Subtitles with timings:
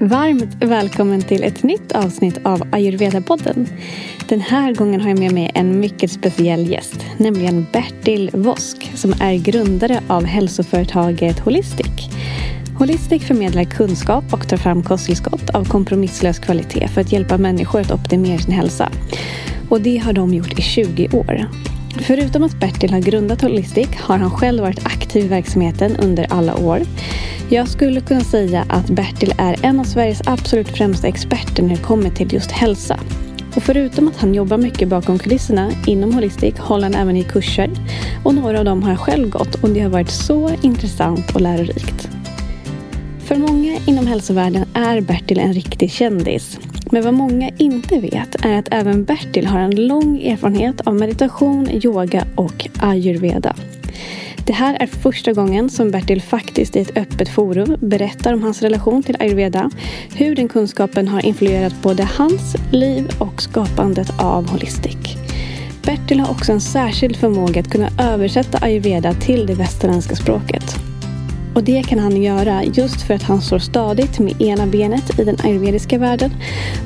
[0.00, 3.66] Varmt välkommen till ett nytt avsnitt av Ayurveda-podden.
[4.28, 9.14] Den här gången har jag med mig en mycket speciell gäst, nämligen Bertil Vosk som
[9.20, 12.10] är grundare av hälsoföretaget Holistic.
[12.78, 17.92] Holistic förmedlar kunskap och tar fram kosttillskott av kompromisslös kvalitet för att hjälpa människor att
[17.92, 18.90] optimera sin hälsa.
[19.70, 21.46] Och det har de gjort i 20 år.
[22.00, 26.56] Förutom att Bertil har grundat Holistic har han själv varit aktiv i verksamheten under alla
[26.56, 26.82] år.
[27.50, 31.82] Jag skulle kunna säga att Bertil är en av Sveriges absolut främsta experter när det
[31.82, 33.00] kommer till just hälsa.
[33.56, 37.70] Och förutom att han jobbar mycket bakom kulisserna inom Holistic håller han även i kurser.
[38.24, 41.40] Och några av dem har jag själv gått och det har varit så intressant och
[41.40, 42.08] lärorikt.
[43.18, 46.58] För många inom hälsovärlden är Bertil en riktig kändis.
[46.90, 51.70] Men vad många inte vet är att även Bertil har en lång erfarenhet av meditation,
[51.70, 53.56] yoga och ayurveda.
[54.48, 58.62] Det här är första gången som Bertil faktiskt i ett öppet forum berättar om hans
[58.62, 59.70] relation till ayurveda,
[60.14, 64.96] hur den kunskapen har influerat både hans liv och skapandet av Holistic.
[65.82, 70.76] Bertil har också en särskild förmåga att kunna översätta ayurveda till det västerländska språket.
[71.54, 75.24] Och det kan han göra just för att han står stadigt med ena benet i
[75.24, 76.30] den ayurvediska världen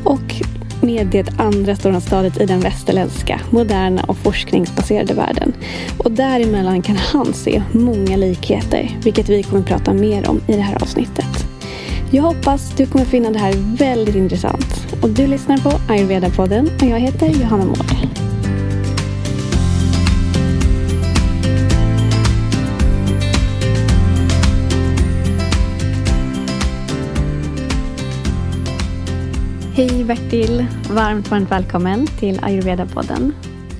[0.04, 0.42] och
[0.82, 5.52] med det andra stora stadiet i den västerländska, moderna och forskningsbaserade världen.
[5.98, 10.62] Och däremellan kan han se många likheter, vilket vi kommer prata mer om i det
[10.62, 11.46] här avsnittet.
[12.10, 14.86] Jag hoppas du kommer finna det här väldigt intressant.
[15.02, 18.31] Och du lyssnar på Ayurveda-podden och jag heter Johanna Mård.
[29.74, 30.66] Hej Bertil!
[30.90, 33.32] Varmt, varmt välkommen till Ayurveda-podden.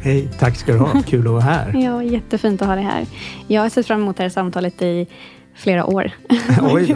[0.02, 1.02] Hej, tack ska du ha.
[1.06, 1.74] Kul att vara här.
[1.74, 3.06] ja, jättefint att ha dig här.
[3.46, 5.06] Jag har sett fram emot det här samtalet i
[5.54, 6.10] flera år.
[6.62, 6.94] Oj då.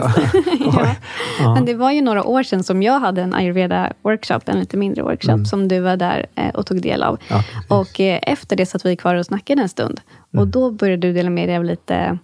[0.59, 0.87] ja.
[1.39, 1.53] ja.
[1.53, 5.03] Men det var ju några år sedan som jag hade en ayurveda-workshop, en lite mindre
[5.03, 5.45] workshop, mm.
[5.45, 7.19] som du var där eh, och tog del av.
[7.27, 10.01] Ja, och eh, efter det satt vi kvar och snackade en stund.
[10.33, 10.41] Mm.
[10.41, 12.17] Och då började du dela med dig av lite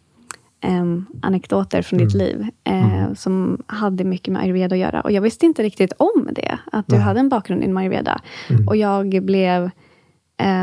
[0.63, 2.07] um, anekdoter från mm.
[2.07, 3.15] ditt liv uh, mm.
[3.15, 5.01] som hade mycket med ayurveda att göra.
[5.01, 7.03] Och jag visste inte riktigt om det, att du Nej.
[7.03, 8.21] hade en bakgrund inom ayurveda.
[8.49, 8.67] Mm.
[8.67, 9.69] Och jag blev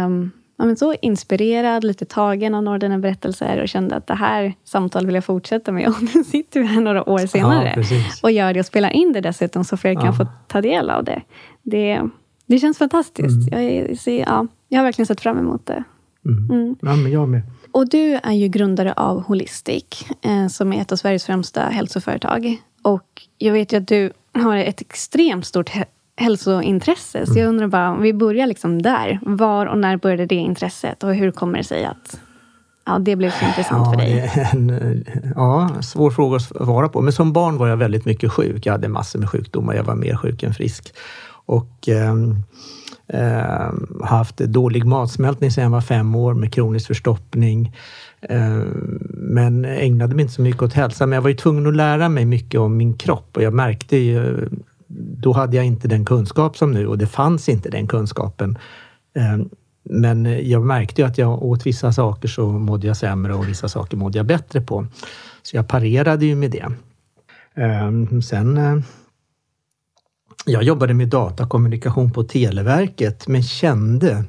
[0.06, 0.30] um,
[0.60, 4.14] ja, men så inspirerad, lite tagen av några av dina berättelser och kände att det
[4.14, 5.88] här samtalet vill jag fortsätta med.
[5.88, 9.12] Och nu sitter vi här några år senare ja, och gör det och spelar in
[9.12, 10.12] det dessutom, så fler kan ja.
[10.12, 11.22] få ta del av det.
[11.62, 12.00] Det,
[12.46, 13.52] det känns fantastiskt.
[13.52, 13.66] Mm.
[13.66, 15.84] Jag, ja, jag har verkligen sett fram emot det.
[16.24, 16.50] Mm.
[16.50, 16.76] mm.
[16.80, 17.42] Ja, men jag med.
[17.72, 19.84] Och du är ju grundare av Holistic,
[20.22, 22.56] eh, som är ett av Sveriges främsta hälsoföretag.
[22.82, 25.70] Och jag vet ju att du har ett extremt stort
[26.16, 27.26] hälsointresse.
[27.26, 29.20] Så jag undrar bara, om vi börjar liksom där.
[29.22, 31.04] Var och när började det intresset?
[31.04, 32.20] Och hur kommer det sig att
[32.86, 34.32] ja, det blev så intressant ja, för dig?
[34.52, 35.04] En,
[35.36, 37.00] ja, svår fråga att svara på.
[37.00, 38.66] Men som barn var jag väldigt mycket sjuk.
[38.66, 39.74] Jag hade massor med sjukdomar.
[39.74, 40.94] Jag var mer sjuk än frisk.
[41.46, 41.88] Och...
[41.88, 42.14] Eh,
[43.12, 43.72] Eh,
[44.04, 47.76] haft dålig matsmältning sedan jag var fem år med kronisk förstoppning.
[48.20, 48.62] Eh,
[49.12, 51.06] men ägnade mig inte så mycket åt hälsa.
[51.06, 53.96] Men jag var ju tvungen att lära mig mycket om min kropp och jag märkte
[53.96, 54.48] ju,
[54.96, 58.58] då hade jag inte den kunskap som nu och det fanns inte den kunskapen.
[59.16, 59.38] Eh,
[59.82, 63.68] men jag märkte ju att jag åt vissa saker så mådde jag sämre och vissa
[63.68, 64.86] saker mådde jag bättre på.
[65.42, 66.66] Så jag parerade ju med det.
[67.62, 68.76] Eh, sen eh,
[70.46, 74.24] jag jobbade med datakommunikation på Televerket men kände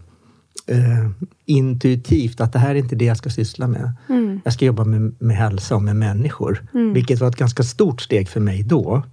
[0.67, 1.09] eh,
[1.45, 3.91] intuitivt att det här är inte det jag ska syssla med.
[4.09, 4.41] Mm.
[4.43, 6.93] Jag ska jobba med, med hälsa och med människor, mm.
[6.93, 9.03] vilket var ett ganska stort steg för mig då.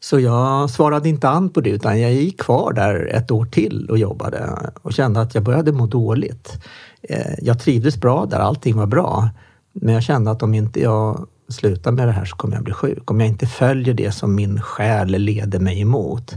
[0.00, 3.90] Så jag svarade inte an på det utan jag gick kvar där ett år till
[3.90, 6.58] och jobbade och kände att jag började må dåligt.
[7.02, 9.28] Eh, jag trivdes bra där, allting var bra.
[9.72, 12.72] Men jag kände att om inte jag sluta med det här så kommer jag bli
[12.74, 13.10] sjuk.
[13.10, 16.34] Om jag inte följer det som min själ leder mig emot.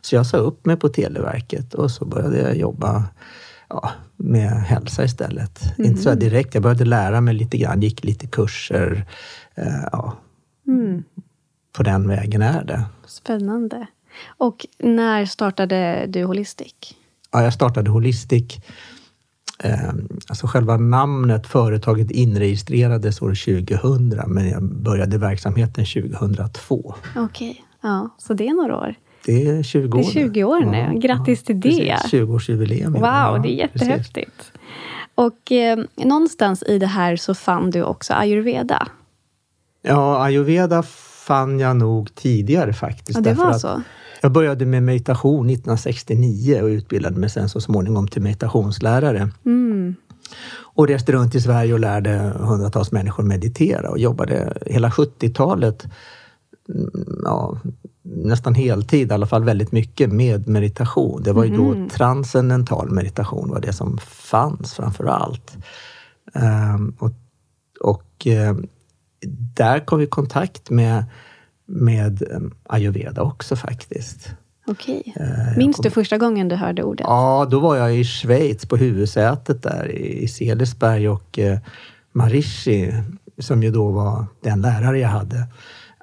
[0.00, 3.04] Så jag sa upp mig på Televerket och så började jag jobba
[3.68, 5.78] ja, med hälsa istället.
[5.78, 5.90] Mm.
[5.90, 9.06] Inte så direkt, jag började lära mig lite grann, gick lite kurser.
[9.54, 10.16] Eh, ja.
[10.66, 11.04] Mm.
[11.72, 12.84] På den vägen är det.
[13.06, 13.86] Spännande.
[14.26, 16.74] Och när startade du Holistic?
[17.32, 18.58] Ja, jag startade Holistic
[20.28, 26.94] alltså själva namnet, företaget inregistrerades år 2000 men jag började verksamheten 2002.
[27.16, 27.54] Okej, okay.
[27.80, 28.94] ja, så det är några år.
[29.24, 30.02] Det är 20 år.
[30.02, 30.78] Det är 20 år nu.
[30.78, 31.96] Ja, Grattis till det!
[32.12, 32.92] 20-årsjubileum.
[32.92, 34.36] Wow, ja, det är jättehäftigt.
[34.36, 34.52] Precis.
[35.14, 38.88] Och eh, någonstans i det här så fann du också ayurveda.
[39.82, 40.82] Ja, ayurveda
[41.26, 43.18] fann jag nog tidigare faktiskt.
[43.18, 43.82] Ja, det var så?
[44.20, 49.30] Jag började med meditation 1969 och utbildade mig sen så småningom till meditationslärare.
[49.46, 49.94] Mm.
[50.60, 55.86] Och reste runt i Sverige och lärde hundratals människor meditera och jobbade hela 70-talet
[56.68, 56.90] mm,
[57.24, 57.58] ja,
[58.02, 61.22] nästan heltid, i alla fall väldigt mycket, med meditation.
[61.22, 61.88] Det var ju då Mhm.
[61.88, 65.56] transcendental meditation var det som fanns framför allt.
[66.34, 67.10] Ehm, och
[67.80, 68.56] och eh,
[69.54, 71.04] där kom vi i kontakt med,
[71.68, 72.38] med eh,
[72.68, 74.30] ayurveda också faktiskt.
[74.66, 75.14] Okej.
[75.16, 77.04] Eh, Minns kom- du första gången du hörde ordet?
[77.08, 81.58] Ja, då var jag i Schweiz på huvudsätet där i Selersberg och eh,
[82.12, 82.94] Marishi,
[83.38, 85.46] som ju då var den lärare jag hade,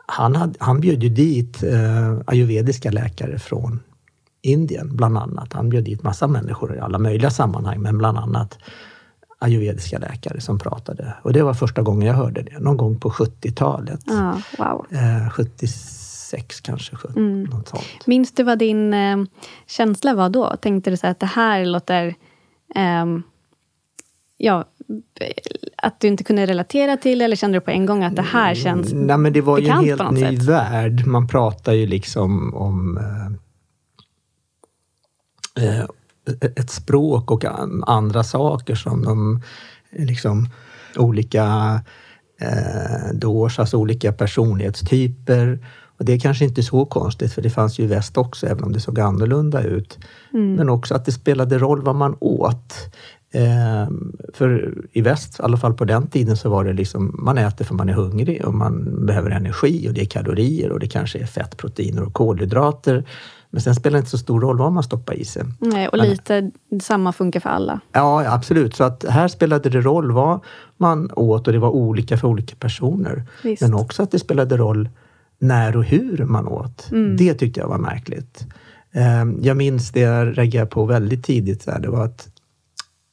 [0.08, 3.80] han, hade, han bjöd ju dit eh, ayurvediska läkare från
[4.42, 5.54] Indien, bland annat.
[5.54, 8.58] Han bjöd dit massa människor i alla möjliga sammanhang, men bland annat
[9.40, 11.14] ayurvediska läkare som pratade.
[11.22, 14.00] Och det var första gången jag hörde det, någon gång på 70-talet.
[14.06, 14.86] Ja, wow.
[14.92, 17.44] Eh, 76 kanske, 70, Mm.
[17.44, 17.84] något sånt.
[18.06, 19.18] Minns du vad din eh,
[19.68, 20.56] känsla var då?
[20.62, 22.16] Tänkte du så att det här låter...
[22.76, 23.24] ehm,
[24.38, 24.66] ja,
[25.78, 28.56] att du inte kunde relatera till eller kände du på en gång att det här
[28.56, 28.94] känns...
[28.94, 30.44] Nej, men det var ju en helt ny sätt.
[30.44, 31.06] värld.
[31.08, 33.28] Man pratar ju liksom om eh,
[35.80, 35.86] eh,
[36.56, 39.42] ett språk och an- andra saker som de
[39.92, 40.50] liksom
[40.98, 41.46] olika
[42.42, 45.60] eh, doshas, olika personlighetstyper.
[45.98, 48.64] Och det är kanske inte så konstigt, för det fanns ju i väst också, även
[48.64, 50.00] om det såg annorlunda ut.
[50.34, 50.54] Mm.
[50.54, 52.74] Men också att det spelade roll vad man åt.
[53.34, 53.88] Eh,
[54.34, 57.66] för i väst, i alla fall på den tiden, så var det liksom man äter
[57.66, 61.20] för man är hungrig och man behöver energi och det är kalorier och det kanske
[61.20, 63.06] är fett, proteiner och kolhydrater.
[63.56, 65.44] Men sen spelar det inte så stor roll vad man stoppar i sig.
[65.60, 67.80] Nej, och lite samma funkar för alla.
[67.92, 68.76] Ja, absolut.
[68.76, 70.40] Så att här spelade det roll vad
[70.78, 73.24] man åt och det var olika för olika personer.
[73.44, 73.62] Visst.
[73.62, 74.90] Men också att det spelade roll
[75.40, 76.90] när och hur man åt.
[77.18, 78.46] Det tyckte jag var märkligt.
[78.92, 81.66] Eh, Jag minns det jag reagerade på väldigt tidigt.
[81.66, 82.28] Det var att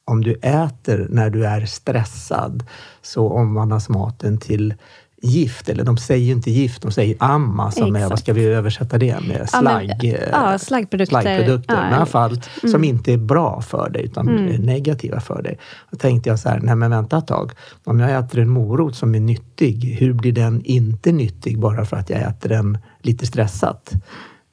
[0.05, 2.65] om du äter när du är stressad
[3.03, 4.75] så omvandlas maten till
[5.23, 5.69] gift.
[5.69, 8.11] Eller de säger ju inte gift, de säger amma som är, Exakt.
[8.11, 9.49] vad ska vi översätta det med?
[9.53, 11.21] Ja, men- Slagg, eh, ja, slaggprodukter.
[11.21, 11.75] slaggprodukter.
[11.75, 12.41] Ja, Men i alla fall
[12.71, 15.59] som inte är bra för dig utan är negativa för dig.
[15.91, 17.53] Då tänkte jag så här, nej men vänta ett tag.
[17.85, 21.97] Om jag äter en morot som är nyttig, hur blir den inte nyttig bara för
[21.97, 23.93] att jag äter den lite stressat?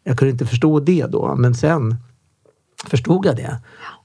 [0.04, 1.96] Jag kunde inte förstå det då, men sen
[2.88, 3.58] förstod jag det.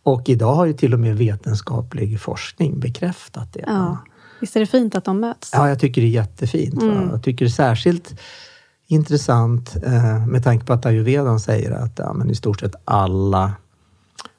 [0.02, 3.64] Och idag har ju till och med vetenskaplig forskning bekräftat det.
[3.66, 3.98] Ja.
[4.44, 5.50] Visst är det fint att de möts?
[5.52, 6.74] Ja, jag tycker det är jättefint.
[6.82, 7.08] Va?
[7.10, 8.20] Jag tycker det är särskilt
[8.86, 13.52] intressant eh, med tanke på att ayurvedan säger att ja, men i stort sett alla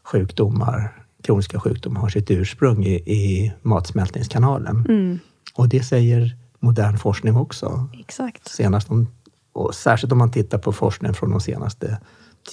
[0.04, 4.86] sjukdomar, kroniska sjukdomar har sitt ursprung i, i matsmältningskanalen.
[4.90, 5.20] Mm,
[5.56, 7.88] Och det säger modern forskning också.
[8.00, 8.48] exakt.
[8.48, 9.08] Senast om,
[9.54, 11.98] och särskilt om man tittar på forskningen från de senaste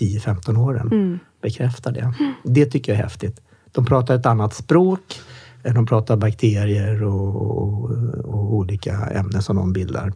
[0.00, 1.19] 10-15 åren Mm.
[1.43, 2.14] bekräftar det.
[2.44, 3.40] Det tycker jag är häftigt.
[3.72, 5.20] De pratar ett annat språk.
[5.62, 7.91] De pratar bakterier och, och,
[8.25, 10.12] och olika ämnen som de bildar.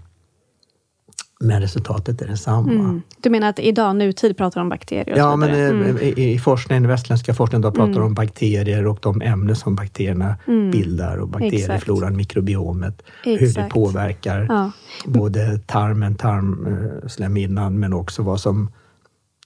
[1.40, 2.72] Men resultatet är detsamma.
[2.72, 3.02] Mm.
[3.22, 5.98] Du menar att idag, nutid, pratar de om bakterier och Ja, men eh, Mm.
[5.98, 9.74] i, i forskningen, i västländska forskningen, då pratar de om bakterier och de ämnen som
[9.74, 10.36] bakterierna
[10.72, 13.72] bildar och bakteriefloran, mikrobiomet, hur det Exakt.
[13.72, 14.70] påverkar Ja.
[15.06, 18.70] både tarmen, tarmslemhinnan, men också vad som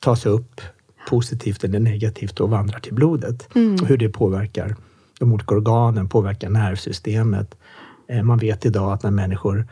[0.00, 0.60] tas upp
[1.08, 3.48] positivt eller negativt och vandrar till blodet.
[3.82, 4.76] Och hur det påverkar
[5.20, 7.54] de olika organen, påverkar nervsystemet.
[8.08, 9.66] Eh, Man vet idag att när människor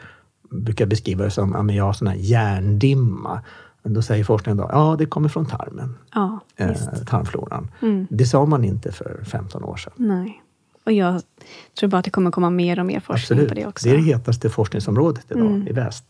[0.51, 3.41] brukar beskriva det som att jag har sån här hjärndimma.
[3.83, 7.69] Då säger forskningen då, ja det kommer från tarmen, ja, eh, tarmfloran.
[8.11, 9.93] Det sa man inte för 15 år sedan.
[9.97, 10.43] Nej.
[10.85, 11.23] Och jag
[11.81, 13.49] tror bara att det kommer komma mer och mer forskning Absolut.
[13.49, 13.89] på det också.
[13.89, 15.69] är det hetaste forskningsområdet idag Mm.
[15.69, 16.05] i väst.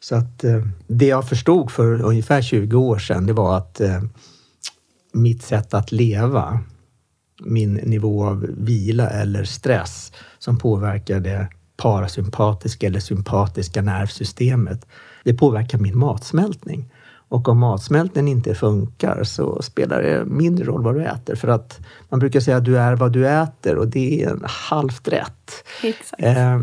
[0.00, 4.02] Så att eh, det jag förstod för ungefär 20 år sedan, det var att eh,
[5.12, 6.60] mitt sätt att leva,
[7.44, 14.86] min nivå av vila eller stress som påverkar det parasympatiska eller sympatiska nervsystemet,
[15.24, 16.92] det påverkar min matsmältning.
[17.28, 21.34] Och om matsmältningen inte funkar så spelar det mindre roll vad du äter.
[21.34, 24.42] För att man brukar säga att du är vad du äter och det är en
[24.44, 25.50] halvt rätt.
[25.82, 26.22] Exakt.
[26.22, 26.60] Eh,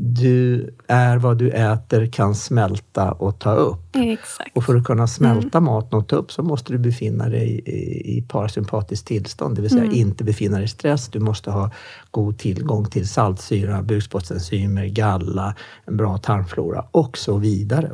[0.00, 3.96] du är vad du äter, kan smälta och ta upp.
[3.96, 4.56] Exakt.
[4.56, 5.64] Och för att kunna smälta Mm.
[5.72, 9.70] maten och ta upp så måste du befinna dig i, i parasympatiskt tillstånd, det vill
[9.70, 9.94] säga Mm.
[9.96, 11.08] inte befinna dig i stress.
[11.08, 11.70] Du måste ha
[12.10, 15.54] god tillgång till saltsyra, bukspottenzymer, galla,
[15.84, 17.90] en bra tarmflora och så vidare.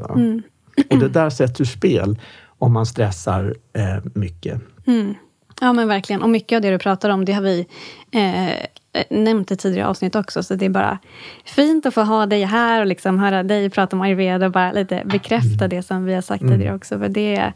[0.76, 0.86] Mm.
[0.90, 2.18] Och det där sätts ur spel
[2.58, 4.60] om man stressar eh, mycket.
[4.86, 5.14] Mm.
[5.60, 6.22] Ja, men verkligen.
[6.22, 7.66] Och mycket av det du pratar om, det har vi
[8.10, 8.66] eh,
[9.10, 10.42] nämnt i tidigare avsnitt också.
[10.42, 10.98] Så det är bara
[11.44, 14.72] fint att få ha dig här och liksom höra dig prata om ayurveda och bara
[14.72, 16.98] lite bekräfta det som vi har sagt tidigare också.
[16.98, 17.52] För det,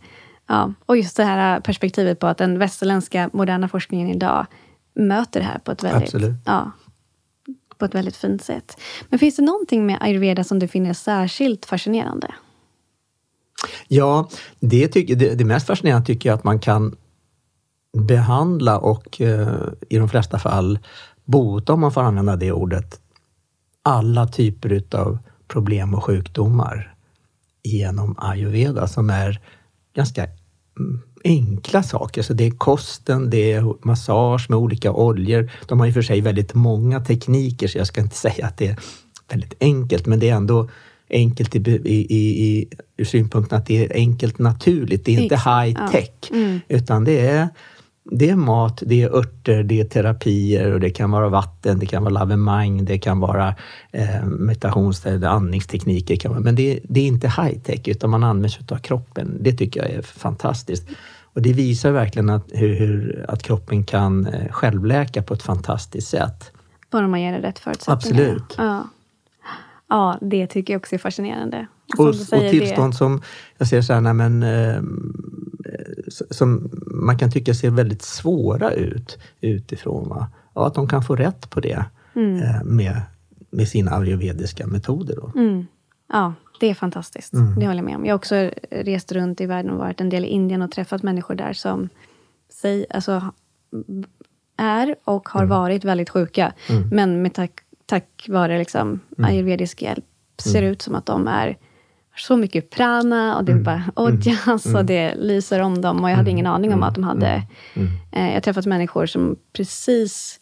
[0.46, 0.72] ja.
[0.86, 4.46] Och just det här perspektivet på att den västerländska moderna forskningen idag
[4.94, 6.32] möter det här på ett väldigt, Absolut.
[6.46, 6.70] ja,
[7.78, 8.80] på ett väldigt fint sätt.
[9.08, 12.34] Men finns det någonting med ayurveda som du finner särskilt fascinerande?
[13.92, 14.28] Ja,
[14.60, 16.96] det, tycker, det, det mest fascinerande tycker jag att man kan
[17.98, 20.78] behandla och eh, i de flesta fall
[21.24, 23.00] bota, om man får använda det ordet,
[23.82, 25.18] alla typer utav
[25.48, 26.94] problem och sjukdomar
[27.62, 29.40] genom ayurveda som är
[29.94, 30.24] ganska
[30.78, 32.22] mm, enkla saker.
[32.22, 35.50] Så det är kosten, det är massage med olika oljor.
[35.68, 38.58] De har i och för sig väldigt många tekniker så jag ska inte säga att
[38.58, 38.78] det är
[39.30, 40.68] väldigt enkelt, men det är ändå
[41.10, 45.04] enkelt i, i, i, ur synpunkten att det är enkelt naturligt.
[45.04, 46.36] Det är inte high tech, ja.
[46.36, 46.60] mm.
[46.68, 47.48] utan det är
[48.04, 51.86] det är mat, det är örter, det är terapier och det kan vara vatten, det
[51.86, 53.54] kan vara lavemang, det kan vara
[53.92, 56.16] eh, meditations andningstekniker.
[56.16, 59.38] Kan vara, men det, det, är inte high tech utan man använder sig av kroppen.
[59.40, 60.88] Det tycker jag är fantastiskt.
[61.32, 66.08] Och det visar verkligen att, hur, hur, att kroppen kan eh, självläka på ett fantastiskt
[66.08, 66.52] sätt.
[66.90, 68.24] Bara man ger det rätt förutsättningar.
[68.24, 68.54] Absolut.
[68.58, 68.88] Ja.
[69.90, 71.66] Ja, det tycker jag också är fascinerande.
[71.98, 72.96] Och, säger, och tillstånd det...
[72.96, 73.22] som
[73.58, 74.82] jag ser så här, nej, men, eh,
[76.30, 80.08] som man kan tycka ser väldigt svåra ut utifrån.
[80.08, 80.26] Va?
[80.54, 82.42] Ja, att de kan få rätt på det mm.
[82.42, 83.02] eh, med,
[83.50, 85.16] med sina ayurvediska metoder.
[85.16, 85.32] Då.
[85.40, 85.66] Mm.
[86.12, 87.32] Ja, det är fantastiskt.
[87.32, 87.54] Mm.
[87.54, 88.04] Det håller jag med om.
[88.04, 91.02] Jag har också rest runt i världen och varit en del i Indien och träffat
[91.02, 91.88] människor där som
[92.52, 93.32] säg, alltså,
[94.56, 95.50] är och har mm.
[95.50, 96.52] varit väldigt sjuka.
[96.68, 96.88] Mm.
[96.88, 97.52] Men med tack,
[97.90, 99.30] tack vare liksom, mm.
[99.30, 100.04] ayurvedisk hjälp
[100.42, 101.58] ser det ut som att de är
[102.16, 103.64] så mycket prana och det mm.
[103.64, 104.76] bara ojas mm.
[104.76, 106.04] och det lyser om dem.
[106.04, 106.54] Och jag hade ingen mm.
[106.54, 107.26] aning om att de hade...
[107.26, 107.44] Mm.
[107.74, 107.88] mm.
[108.12, 110.40] Eh, jag har träffat människor som precis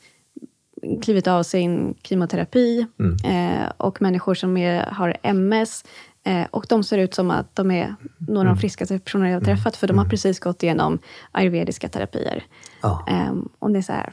[1.03, 3.17] klivit av sin kemoterapi mm.
[3.25, 5.85] eh, och människor som är, har MS.
[6.25, 9.41] Eh, och de ser ut som att de är några av de friskaste personer jag
[9.41, 10.99] har träffat, för de har precis gått igenom
[11.33, 12.45] ayurvediska terapier.
[12.83, 13.07] Ja.
[13.09, 14.13] Ehm, och det är så här...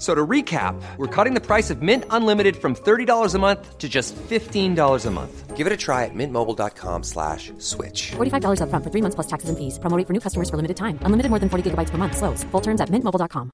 [0.00, 3.86] So to recap, we're cutting the price of Mint Unlimited from $30 a month to
[3.86, 5.56] just $15 a month.
[5.58, 8.12] Give it a try at mintmobile.com slash switch.
[8.12, 9.78] $45 up front for three months plus taxes and fees.
[9.78, 10.98] Promoting for new customers for limited time.
[11.02, 12.16] Unlimited more than 40 gigabytes per month.
[12.16, 12.44] Slows.
[12.44, 13.50] Full terms at mintmobile.com.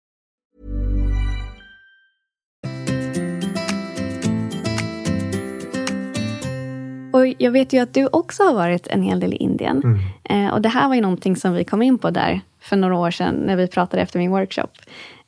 [7.13, 9.83] Och jag vet ju att du också har varit en hel del i Indien.
[9.85, 10.47] Mm.
[10.47, 12.97] Eh, och det här var ju någonting som vi kom in på där för några
[12.97, 14.69] år sedan när vi pratade efter min workshop.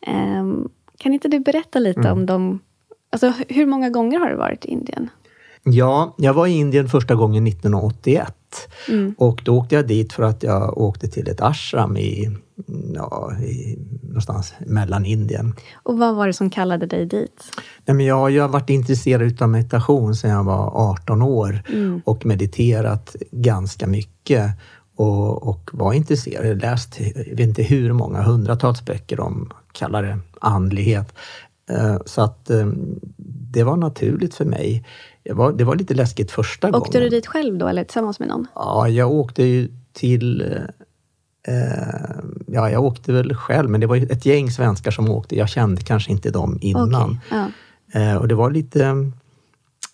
[0.07, 0.69] Um,
[0.99, 2.13] kan inte du berätta lite mm.
[2.13, 2.61] om dem?
[3.11, 5.11] Alltså, hur många gånger har du varit i Indien?
[5.63, 8.35] Ja, jag var i Indien första gången 1981.
[8.89, 9.15] Mm.
[9.19, 12.37] Och då åkte jag dit för att jag åkte till ett ashram i,
[12.95, 15.55] ja, i, någonstans mellan Indien.
[15.75, 17.45] Och vad var det som kallade dig dit?
[17.85, 22.03] Nej, men jag, jag har varit intresserad av meditation sedan jag var 18 år mm.
[22.05, 24.51] och mediterat ganska mycket
[24.99, 26.47] och, och var intresserad.
[26.47, 31.15] Jag läst, jag vet inte hur många, hundratals böcker om, kallar det andlighet.
[31.71, 32.67] Eh, så att eh,
[33.53, 34.85] det var naturligt för mig.
[35.23, 36.89] Det var, det var lite läskigt första åkte gången.
[36.89, 38.47] Åkte du dit själv då eller tillsammans med någon?
[38.55, 40.41] Ja, jag åkte ju till
[41.49, 41.55] eh,
[42.47, 45.37] ja, jag åkte väl själv, men det var ett gäng svenskar som åkte.
[45.37, 47.19] Jag kände kanske inte dem innan.
[47.29, 47.49] Okay,
[47.93, 48.19] ja.
[48.19, 49.11] och det var lite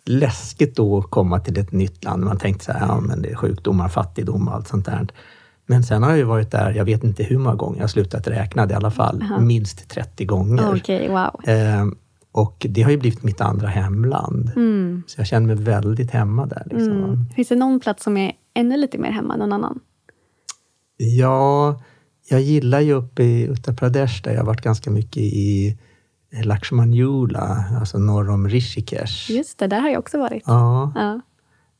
[0.06, 2.24] läskigt då att komma till ett nytt land.
[2.24, 5.08] Man tänkte så här, ja men det är sjukdomar, fattigdom och allt sånt där.
[5.66, 7.88] Men sen har jag ju varit där, jag vet inte hur många gånger, jag har
[7.88, 9.40] slutat räkna i alla fall, uh -huh.
[9.40, 10.74] minst 30 gånger.
[10.74, 11.48] Okay, wow.
[11.48, 11.86] Eh,
[12.32, 14.52] och det har ju blivit mitt andra hemland.
[14.56, 15.02] Mm.
[15.06, 16.62] Så jag känner mig väldigt hemma där.
[16.70, 16.92] Liksom.
[16.92, 17.28] Mm.
[17.34, 19.80] Finns det någon plats som är ännu lite mer hemma än någon annan?
[20.96, 21.80] Ja,
[22.30, 25.78] jag gillar ju uppe i Uttar Pradesh, där jag har varit ganska mycket i
[26.42, 29.30] Lakshmanyula, alltså norr om Rishikesh.
[29.30, 30.42] Just det, där har jag också varit.
[30.46, 30.92] Ja.
[30.94, 31.20] ja.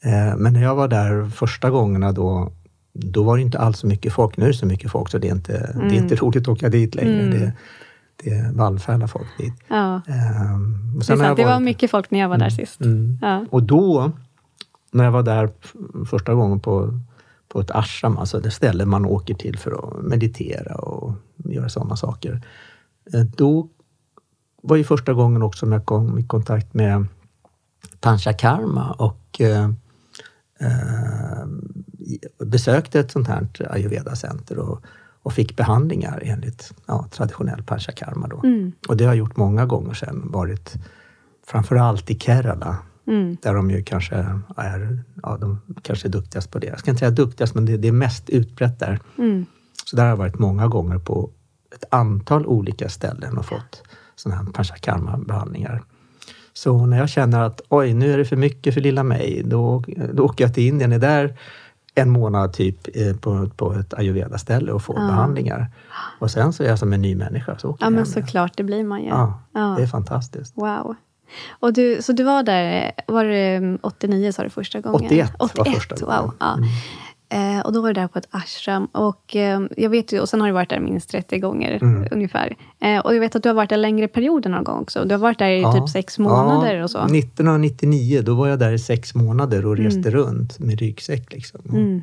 [0.05, 2.53] Eh, men när jag var där första gångerna då,
[2.93, 4.37] då var det inte alls så mycket folk.
[4.37, 5.89] Nu är det så mycket folk så det är inte, mm.
[5.89, 6.25] det är inte mm.
[6.25, 7.23] roligt att åka dit längre.
[7.23, 7.31] Mm.
[7.31, 7.53] Det,
[8.17, 9.55] det vallfärdar folk dit.
[9.69, 9.95] Ja.
[9.95, 12.57] Um, det, sant, det var mycket folk när jag var där mm.
[12.57, 12.81] sist.
[12.81, 13.19] Mm.
[13.23, 13.45] Ja.
[13.51, 14.13] Och då,
[14.93, 15.51] när jag var där
[16.07, 17.01] första gången på,
[17.49, 21.97] på ett ashram, alltså det ställe man åker till för att meditera och göra sådana
[21.97, 22.43] saker.
[23.15, 23.69] Eh, då
[24.65, 27.07] var ju första gången också som jag kom i kontakt med
[28.01, 29.71] Panchakarma och eh,
[30.61, 31.47] eh,
[32.45, 34.83] besökte ett sånt här ayurveda-center och,
[35.23, 38.29] och fick behandlingar enligt ja, traditionell panchakarma.
[38.29, 38.41] Då.
[38.45, 38.73] Mm.
[38.89, 40.75] Och det har jag gjort många gånger sedan, varit
[41.47, 43.37] framförallt i Kerala, mm.
[43.43, 44.15] där de ju kanske
[44.57, 46.67] är, ja, de kanske är duktigast på det.
[46.67, 49.01] Jag ska inte säga duktigast, men det, det är mest utbrett där.
[49.19, 49.47] Mm.
[49.85, 51.31] Så där har jag varit många gånger på
[51.75, 53.83] ett antal olika ställen och fått
[54.17, 55.83] sådana här panchakarma-behandlingar.
[56.53, 59.85] Så när jag känner att oj, nu är det för mycket för lilla mig, då,
[60.13, 60.93] då åker jag till Indien.
[60.93, 61.35] är där
[61.95, 65.07] en månad typ eh, på, på ett ayurveda-ställe och får Ja.
[65.07, 65.71] behandlingar.
[66.19, 67.59] Och sen så är jag som en ny människa.
[67.59, 69.09] Så åker Ja, jag men såklart, det blir man ju.
[69.09, 69.75] Ja, Ja.
[69.77, 70.57] det är fantastiskt.
[70.57, 70.95] Wow.
[71.61, 75.07] Och du, så du var där, var det 89 sa du första gången?
[75.07, 76.21] 81 var 81 första gången.
[76.23, 76.33] Wow.
[76.41, 76.57] Ja.
[77.35, 78.85] Eh, och då var du där på ett ashram.
[78.87, 82.09] Och, eh, jag vet ju, och sen har du varit där minst 30 gånger Mm.
[82.11, 82.57] ungefär.
[82.81, 85.05] Eh, och jag vet att du har varit där längre perioder någon gång också.
[85.05, 86.99] Du har varit där i typ sex månader ja, och så.
[86.99, 91.33] 1999, då var jag där i sex månader och reste runt med ryggsäck.
[91.33, 91.61] Liksom.
[91.69, 92.03] Mm.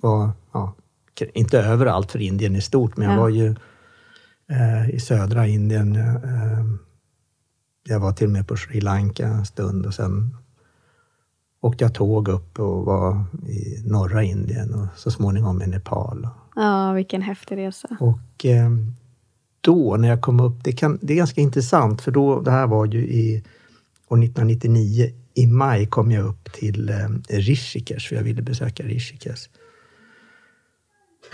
[0.00, 0.74] Och, ja,
[1.34, 3.20] inte överallt, för Indien är stort, men jag Ja.
[3.20, 3.54] var ju
[4.50, 5.96] eh, i södra Indien.
[5.96, 6.64] Eh,
[7.88, 10.36] jag var till och med på Sri Lanka en stund och sen
[11.60, 16.28] åkte jag tåg upp och var i norra Indien och så småningom i Nepal.
[16.56, 17.88] Ja, vilken häftig resa.
[18.00, 18.70] Och eh,
[19.60, 22.66] då när jag kom upp, det, kan, det är ganska intressant för då, det här
[22.66, 23.44] var ju i
[24.08, 29.48] år 1999, i maj kom jag upp till eh, Rishikesh, för jag ville besöka Rishikesh.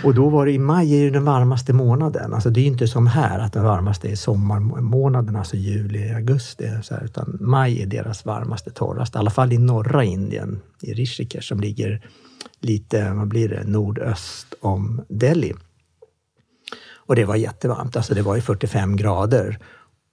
[0.02, 2.34] Och då var det i maj är ju den varmaste månaden.
[2.34, 6.70] Alltså det är ju inte som här att den varmaste är sommarmånaden, alltså juli, augusti.
[6.82, 9.18] Så här, utan maj är deras varmaste, torraste.
[9.18, 12.06] I alla fall i norra Indien, i Rishikesh som ligger
[12.60, 15.54] lite, vad blir det, nordöst om Delhi.
[17.06, 19.58] Och det var jättevarmt, alltså det var ju 45 grader.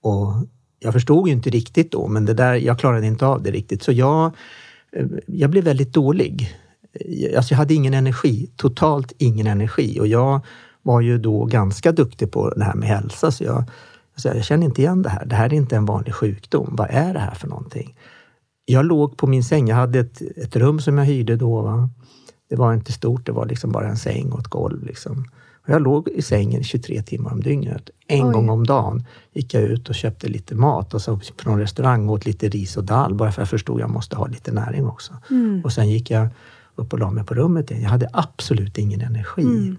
[0.04, 0.34] Och
[0.80, 3.84] jag förstod ju inte riktigt då, men det där, jag klarade inte av det riktigt.
[3.84, 4.36] Så jag,
[4.92, 6.58] eh, jag blev väldigt dålig.
[7.38, 10.00] Alltså jag hade ingen energi, totalt ingen energi.
[10.00, 10.46] Och jag
[10.82, 13.64] var ju då ganska duktig på det här med hälsa, så jag,
[14.14, 15.26] alltså jag känner inte igen det här.
[15.26, 16.76] Det här är inte en vanlig sjukdom.
[16.78, 17.96] Vad är det här för någonting?
[18.66, 21.62] Jag låg på min säng, jag hade ett, ett rum som jag hyrde då.
[21.62, 21.90] Va?
[22.50, 24.86] Det var inte stort, det var liksom bara en säng och ett golv.
[24.86, 25.26] Liksom.
[25.64, 27.90] Och jag låg i sängen 23 timmar om dygnet.
[28.08, 28.34] En Oj.
[28.34, 32.26] gång om dagen gick jag ut och köpte lite mat och så från restaurang åt
[32.26, 35.14] lite ris och dal bara för jag förstod att jag måste ha lite näring också.
[35.64, 36.28] Och sen gick jag
[36.82, 37.84] upp och la mig på rummet igen.
[37.84, 39.76] Jag hade absolut ingen energi.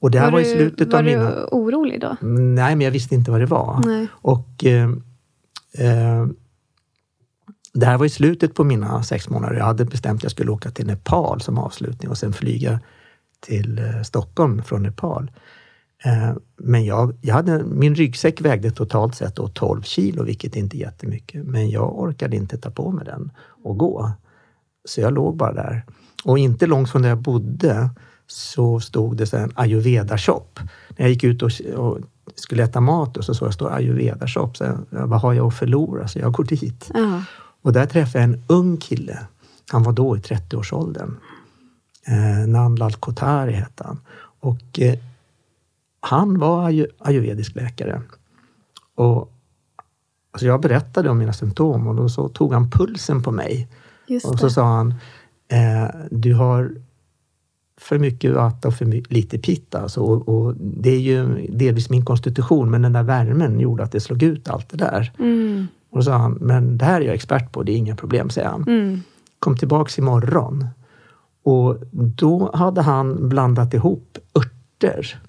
[0.00, 1.30] Och det här var, i du- slutet var av mina...
[1.30, 2.16] du orolig då?
[2.20, 3.82] Nej, men jag visste inte vad det var.
[3.86, 4.06] Nej.
[4.12, 4.90] Och eh,
[5.78, 6.26] eh,
[7.72, 9.56] det här var i slutet på mina sex månader.
[9.56, 12.80] Jag hade bestämt att jag skulle åka till Nepal som avslutning och sen flyga
[13.40, 15.30] till eh, Stockholm från Nepal.
[16.04, 20.76] Eh, men jag, jag hade, min ryggsäck vägde totalt sett då 12 kilo, vilket inte
[20.76, 21.44] är jättemycket.
[21.44, 23.30] Men jag orkade inte ta på mig den
[23.64, 24.12] och gå.
[24.84, 25.84] Så jag låg bara där.
[26.24, 27.90] Och inte långt från där jag bodde
[28.26, 30.46] så stod det så en ayurveda-shop.
[30.88, 31.98] När jag gick ut och, och
[32.34, 34.50] skulle äta mat och så såg jag stå ayurveda-shop.
[34.54, 36.08] Så jag, vad har jag att förlora?
[36.08, 36.90] Så jag går dit.
[36.94, 37.22] Ja.
[37.62, 39.18] Och där träffade jag en ung kille.
[39.70, 41.16] Han var då i 30-årsåldern.
[42.06, 44.00] Eh, Nandlal Kotari hette han.
[44.40, 44.98] Och eh,
[46.00, 48.02] han var ayu- ayurvedisk läkare.
[48.94, 49.32] Och
[50.32, 53.68] alltså jag berättade om mina symptom och då så tog han pulsen på mig.
[54.24, 54.94] Och så sa han,
[55.50, 56.72] eh, du har
[57.80, 59.80] för mycket vata och för lite pitta.
[59.80, 63.92] Alltså, och, och det är ju delvis min konstitution, men den där värmen gjorde att
[63.92, 65.12] det slog ut allt det där.
[65.18, 65.66] Mm.
[65.90, 68.30] Och då sa han, men det här är jag expert på, det är inga problem,
[68.30, 68.62] säger han.
[68.62, 69.00] Mm.
[69.38, 70.66] Kom tillbaks imorgon.
[71.42, 75.20] Och då hade han blandat ihop örter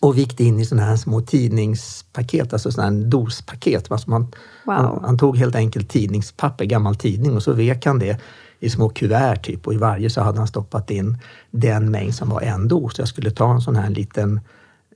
[0.00, 3.92] och vikt in i sådana här små tidningspaket, alltså sådana här dospaket.
[3.92, 4.26] Alltså man,
[4.66, 4.74] Wow.
[4.74, 8.20] han, han tog helt enkelt tidningspapper, gammal tidning, och så vek han det
[8.60, 11.18] i små kuvert typ och i varje så hade han stoppat in
[11.50, 12.98] den mängd som var en dos.
[12.98, 14.40] Jag skulle ta en sån här liten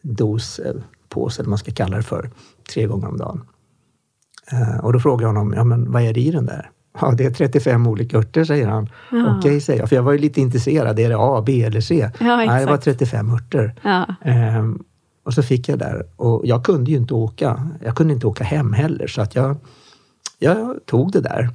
[0.03, 2.31] dospåse, eller vad man ska kalla det för,
[2.75, 3.45] tre gånger om dagen.
[4.53, 6.71] Eh, och då frågade jag honom, ja men vad är det i den där?
[7.01, 8.89] Ja, det är 35 olika örter, säger han.
[9.11, 9.39] Ja.
[9.39, 10.99] Okej, säger jag, för jag var ju lite intresserad.
[10.99, 12.11] Är det A, B eller C?
[12.21, 12.85] Ja, Nej, det var exakt.
[12.85, 13.75] 35 örter.
[13.83, 14.07] Ja.
[14.23, 14.85] Ehm,
[15.25, 17.69] och så fick jag där och jag kunde ju inte åka.
[17.85, 19.57] Jag kunde inte åka hem heller så att jag,
[20.39, 21.51] jag tog det där.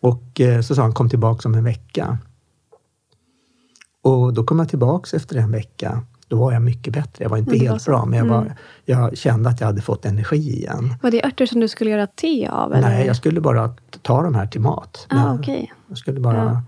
[0.00, 2.18] Och eh, så sa han kom tillbaka om en vecka.
[4.02, 6.02] Och då kom jag tillbaks efter en vecka.
[6.28, 7.24] Då var jag mycket bättre.
[7.24, 7.90] Jag var inte Ja, var helt så.
[7.90, 8.52] bra, men jag, var, Mm.
[8.84, 10.94] jag kände att jag hade fått energi igen.
[11.02, 12.72] Var det örter som du skulle göra te av?
[12.74, 12.88] Eller?
[12.88, 15.06] Nej, jag skulle bara ta de här till mat.
[15.10, 15.72] Ah, Men okej.
[15.88, 16.62] Jag skulle bara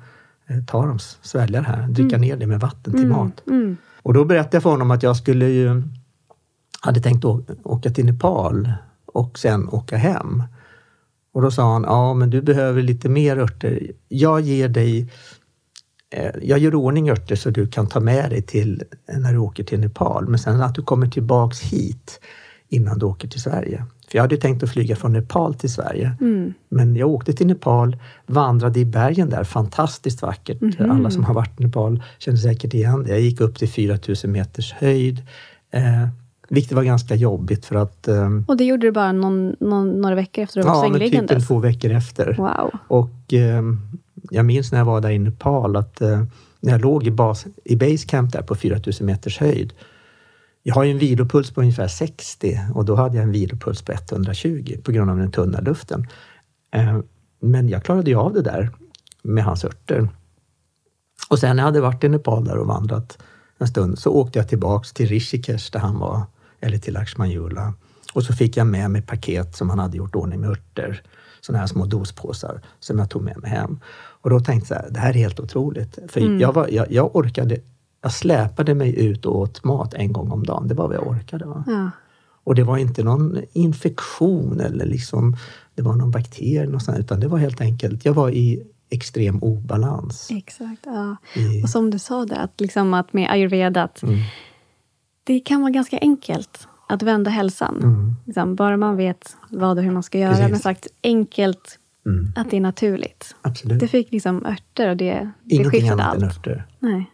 [0.46, 3.42] eh, ta dem, svälja det här, dricka ner det med vatten till mat.
[3.46, 3.76] Mm.
[4.02, 5.82] Och då berättade jag för honom att jag skulle ju,
[6.80, 7.24] hade tänkt
[7.64, 8.72] åka till Nepal
[9.06, 10.42] och sen åka hem.
[11.32, 13.90] Och då sa han, ja men du behöver lite mer örter.
[14.08, 15.10] Jag ger dig,
[16.10, 18.82] eh, jag gör ordning örter så du kan ta med dig till
[19.18, 20.28] när du åker till Nepal.
[20.28, 22.20] Men sen att du kommer tillbaks hit
[22.68, 23.84] innan du åker till Sverige.
[24.10, 26.16] För jag hade tänkt att flyga från Nepal till Sverige.
[26.68, 30.62] Men jag åkte till Nepal, vandrade i bergen där, fantastiskt vackert.
[30.80, 33.10] Alla som har varit i Nepal känner säkert igen det.
[33.10, 35.22] Jag gick upp till 4000 meters höjd.
[35.72, 36.08] Eh,
[36.48, 38.08] vilket var ganska jobbigt för att...
[38.08, 41.30] Um, och det gjorde du bara någon, någon, några veckor efter du var ja, sängliggandes?
[41.30, 42.34] Ja, typ två veckor efter.
[42.38, 42.70] Wow.
[42.88, 43.80] Och um,
[44.30, 46.22] jag minns när jag var där i Nepal att uh,
[46.60, 49.72] när jag låg i, bas, i basecamp där på 4000 meters höjd.
[50.62, 53.92] Jag har ju en vilopuls på ungefär 60 och då hade jag en vilopuls på
[53.92, 56.06] 120 på grund av den tunna luften.
[56.76, 57.00] Uh,
[57.40, 58.70] men jag klarade ju av det där
[59.22, 60.08] med hans örter.
[61.28, 63.18] Och sen när jag hade varit i Nepal där och vandrat
[63.58, 66.22] en stund så åkte jag tillbaks till Rishikesh där han var,
[66.60, 67.74] eller till Lakshmanyula.
[68.14, 71.02] Och så fick jag med mig paket som han hade gjort ordning med örter,
[71.40, 73.80] sådana här små dospåsar som jag tog med mig hem.
[74.20, 75.98] Och då tänkte jag, det här är helt otroligt.
[76.08, 76.40] För mm.
[76.40, 77.60] jag, var, jag, jag, orkade,
[78.02, 80.68] jag släpade mig ut och åt mat en gång om dagen.
[80.68, 81.44] Det var vad jag orkade.
[81.44, 81.64] Va?
[81.66, 81.90] Ja.
[82.44, 85.36] Och det var inte någon infektion eller liksom,
[85.74, 90.28] det var någon bakterie, någonstans, utan det var helt enkelt, jag var i extrem obalans.
[90.30, 90.82] Exakt.
[90.84, 91.16] Ja.
[91.34, 91.64] I...
[91.64, 94.18] Och som du sa, det, att, liksom att med ayurveda, att mm.
[95.28, 97.80] Det kan vara ganska enkelt att vända hälsan.
[97.82, 98.14] Mm.
[98.24, 100.32] Liksom, bara man vet vad och hur man ska göra.
[100.32, 100.50] Precis.
[100.50, 102.32] Men sagt enkelt, mm.
[102.36, 103.36] att det är naturligt.
[103.42, 103.80] Absolut.
[103.80, 106.22] Det fick liksom örter och det, det skiftade allt.
[106.22, 106.66] än örter.
[106.78, 107.10] Nej.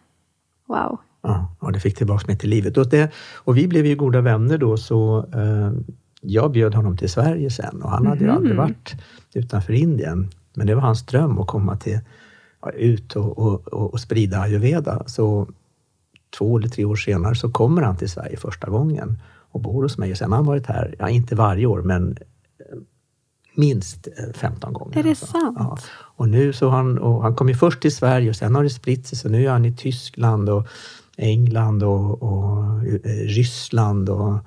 [0.66, 0.98] Wow.
[1.22, 2.76] Ja, och det fick tillbaka mig till livet.
[2.76, 5.72] Och, det, och vi blev ju goda vänner då, så eh,
[6.20, 8.64] jag bjöd honom till Sverige sen och han hade ju aldrig mhm.
[8.64, 8.94] varit
[9.34, 10.30] utanför Indien.
[10.54, 12.00] Men det var hans dröm att komma till,
[12.62, 15.02] ja, ut och, och, och, sprida ayurveda.
[15.06, 15.48] Så
[16.38, 19.18] två eller tre år senare så kommer han till Sverige första gången
[19.50, 20.10] och bor hos mig.
[20.10, 22.78] Och sen har han varit här, ja, inte varje år, men eh,
[23.54, 24.98] minst 15 eh, gånger.
[24.98, 25.26] Är det alltså.
[25.26, 25.56] sant?
[25.58, 25.78] Ja.
[26.16, 28.70] Och nu så han, och han kom ju först till Sverige och sen har det
[28.70, 30.68] spritt sig, så nu är han i Tyskland och
[31.16, 34.38] England och, och eh, Ryssland och,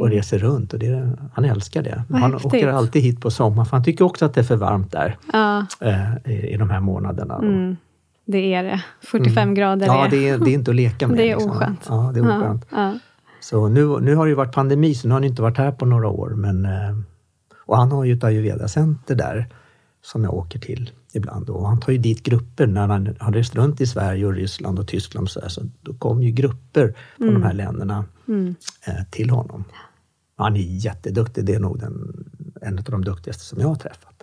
[0.00, 0.72] och, reser runt.
[0.72, 2.02] Och det, han älskar det.
[2.08, 2.54] Vad han häftigt.
[2.54, 5.16] åker alltid hit på sommaren, för han tycker också att det är för varmt där
[5.32, 5.66] ja.
[5.80, 7.38] eh, i, i de här månaderna.
[7.38, 7.76] Mm.
[8.26, 8.84] Det är det.
[9.00, 9.54] 45 mm.
[9.54, 9.86] grader.
[9.86, 11.16] Ja, det är, det är inte att leka med.
[11.16, 11.50] det är liksom.
[11.50, 11.86] oskönt.
[11.88, 12.66] Ja, det är oskönt.
[12.70, 12.76] Ja.
[12.76, 12.98] Ja.
[13.40, 15.72] Så nu, nu har det ju varit pandemi, så nu har han inte varit här
[15.72, 16.30] på några år.
[16.30, 16.98] Men, eh,
[17.58, 19.46] och han har ju ett ayurveda-center där
[20.02, 21.50] som jag åker till ibland.
[21.50, 24.78] Och han tar ju dit grupper när han har rest runt i Sverige och Ryssland
[24.78, 25.24] och Tyskland.
[25.24, 27.40] Och så, där, så då kom ju grupper från mm.
[27.40, 28.54] de här länderna mm.
[28.86, 29.64] eh, till honom.
[30.36, 31.44] Han är jätteduktig.
[31.44, 32.24] Det är nog den,
[32.62, 34.22] en av de duktigaste som jag har träffat.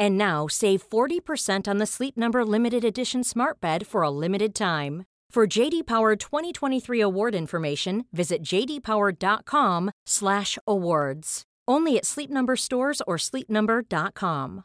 [0.00, 4.54] And now save 40% on the Sleep Number limited edition smart bed for a limited
[4.54, 5.04] time.
[5.30, 11.42] For JD Power 2023 award information, visit jdpower.com/awards.
[11.68, 14.62] Only at Sleep Number stores or sleepnumber.com.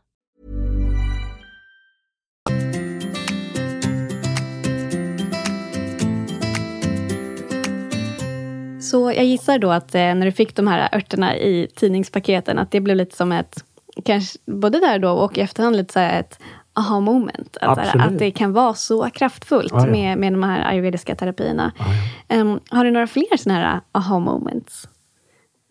[8.81, 12.71] Så jag gissar då att eh, när du fick de här örterna i tidningspaketen, att
[12.71, 13.65] det blev lite som ett,
[14.05, 16.39] kanske både där då och i efterhand, lite så ett
[16.73, 17.57] aha moment.
[17.61, 19.91] Att, att det kan vara så kraftfullt ah, ja.
[19.91, 21.71] med, med de här ayurvediska terapierna.
[21.77, 21.85] Ah,
[22.27, 22.41] ja.
[22.41, 24.87] um, har du några fler sådana här aha moments?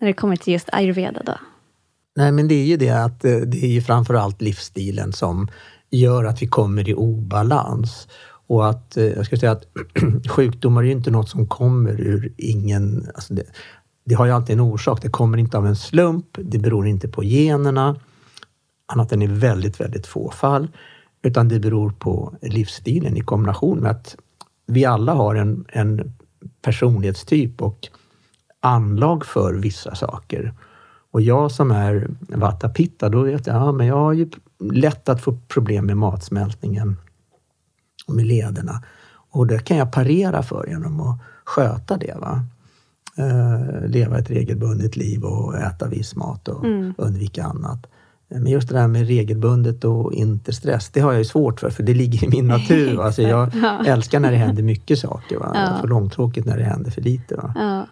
[0.01, 1.35] När det kommer till just ayurveda då?
[2.17, 5.49] Nej, men det är ju det att eh, det är ju framförallt livsstilen som
[5.91, 8.09] gör att vi kommer i obalans.
[8.47, 9.67] Och att, eh, jag skulle säga att
[10.29, 13.11] sjukdomar är ju inte något som kommer ur ingen...
[13.15, 13.45] Alltså det,
[14.05, 15.03] det har ju alltid en orsak.
[15.03, 16.27] Det kommer inte av en slump.
[16.39, 17.97] Det beror inte på generna,
[18.93, 20.69] annat än i väldigt, väldigt få fall.
[21.23, 24.17] Utan det beror på livsstilen i kombination med att
[24.67, 26.13] vi alla har en, en
[26.63, 27.89] personlighetstyp och
[28.61, 30.55] anlag för vissa saker.
[31.11, 35.09] Och jag som är Vata Pitta, då vet jag, ja, men jag har ju lätt
[35.09, 36.97] att få problem med matsmältningen
[38.07, 38.83] och med lederna.
[39.31, 42.17] Och det kan jag parera för genom att sköta det.
[42.21, 42.43] Va?
[43.19, 46.95] Uh, leva ett regelbundet liv och äta viss mat och mm.
[46.99, 47.87] undvika annat.
[48.31, 51.71] Men just det där med regelbundet och inte stress, det har jag ju svårt för,
[51.71, 53.01] för det ligger i min natur.
[53.01, 53.85] Alltså jag ja.
[53.87, 55.37] älskar när det händer mycket saker.
[55.37, 55.53] Va?
[55.55, 55.61] Ja.
[55.61, 57.37] Jag får långtråkigt när det händer för lite.
[57.37, 57.53] Va?
[57.57, 57.87] Ja.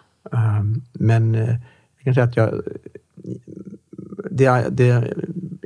[0.59, 1.55] Um, men uh,
[2.09, 2.63] kan säga att jag...
[4.31, 5.15] Det, det,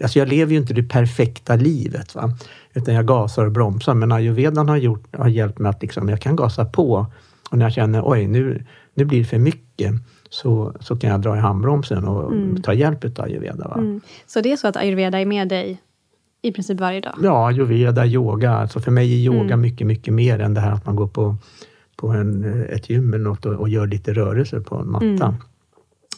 [0.03, 2.15] alltså jag lever ju inte det perfekta livet.
[2.15, 2.33] Va?
[2.75, 3.95] Utan jag gasar och bromsar.
[3.95, 7.07] Men ayurvedan har, gjort, har hjälpt mig att liksom, jag kan gasa på.
[7.51, 9.93] Och när jag känner oj, nu, nu blir det för mycket
[10.33, 12.63] så, så kan jag dra i handbromsen och mm.
[12.63, 13.75] ta hjälp av ayurveda.
[13.79, 14.01] Mm.
[14.27, 15.81] Så det är så att ayurveda är med dig
[16.43, 17.15] i princip varje dag?
[17.23, 18.53] Ja, ayurveda, yoga.
[18.53, 19.61] Alltså för mig är yoga mm.
[19.61, 21.37] mycket, mycket mer än det här att man går på,
[21.97, 25.07] på en, ett gym eller något och, och gör lite rörelser på en matta.
[25.07, 25.35] Mm.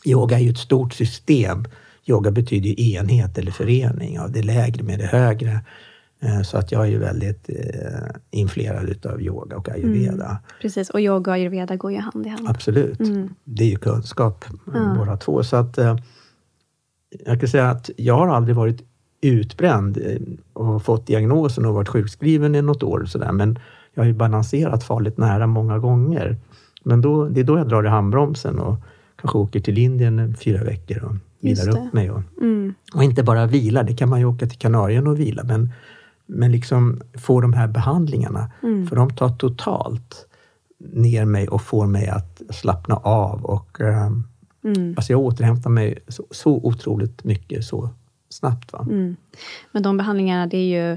[0.04, 1.64] Yoga är ju ett stort system.
[2.06, 5.60] Yoga betyder enhet eller förening av det lägre med det högre.
[6.24, 10.24] Eh, så att jag är ju väldigt eh, influerad utav yoga och ayurveda.
[10.24, 12.48] Mm, precis, och yoga och ayurveda går ju hand i hand.
[12.48, 13.00] Absolut.
[13.00, 13.34] Mm.
[13.44, 14.98] Det är ju kunskap mm.
[14.98, 15.42] båda två.
[15.42, 15.96] Så att eh,
[17.26, 18.82] jag kan säga att jag har aldrig varit
[19.20, 20.20] utbränd eh,
[20.52, 23.00] och fått diagnosen och varit sjukskriven i något år.
[23.00, 23.32] Och så där.
[23.32, 23.58] Men
[23.94, 26.36] jag har ju balanserat farligt nära många gånger.
[26.84, 28.76] Men då, det är då jag drar i handbromsen och
[29.16, 32.10] kanske åker till Indien fyra veckor och vilar upp mig.
[32.10, 32.74] Och, mm.
[32.94, 35.70] och inte bara vila, det kan man ju åka till Kanarien och vila, men
[36.26, 38.86] men liksom få de här behandlingarna, mm.
[38.86, 40.26] för de tar totalt
[40.78, 43.44] ner mig och får mig att slappna av.
[43.44, 44.28] Och, um,
[44.64, 44.94] mm.
[44.96, 47.90] alltså jag återhämtar mig så, så otroligt mycket så
[48.28, 48.72] snabbt.
[48.72, 48.86] Va?
[48.90, 49.16] Mm.
[49.72, 50.96] Men de behandlingarna, det är ju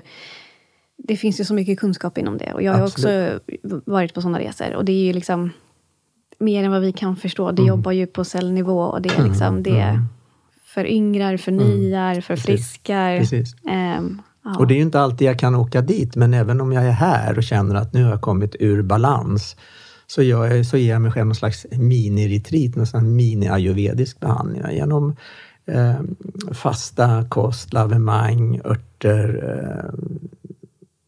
[0.98, 2.54] det finns ju så mycket kunskap inom det.
[2.54, 3.36] Och jag har Absolut.
[3.36, 4.76] också varit på sådana resor.
[4.76, 5.52] Och det är ju liksom
[6.40, 7.52] mer än vad vi kan förstå.
[7.52, 7.68] Det mm.
[7.68, 9.30] jobbar ju på cellnivå och det är mm.
[9.30, 10.06] liksom det mm.
[10.64, 13.20] föryngrar, förnyar, förfriskar.
[13.20, 13.56] Precis.
[13.64, 14.58] Um, Ja.
[14.58, 16.92] Och det är ju inte alltid jag kan åka dit, men även om jag är
[16.92, 19.56] här och känner att nu har jag kommit ur balans,
[20.08, 25.16] så, jag, så ger jag mig själv någon slags mini-retreat, någon mini-ayurvedisk behandling genom
[25.66, 25.96] eh,
[26.52, 30.08] fasta kost, lavemang, örter, eh,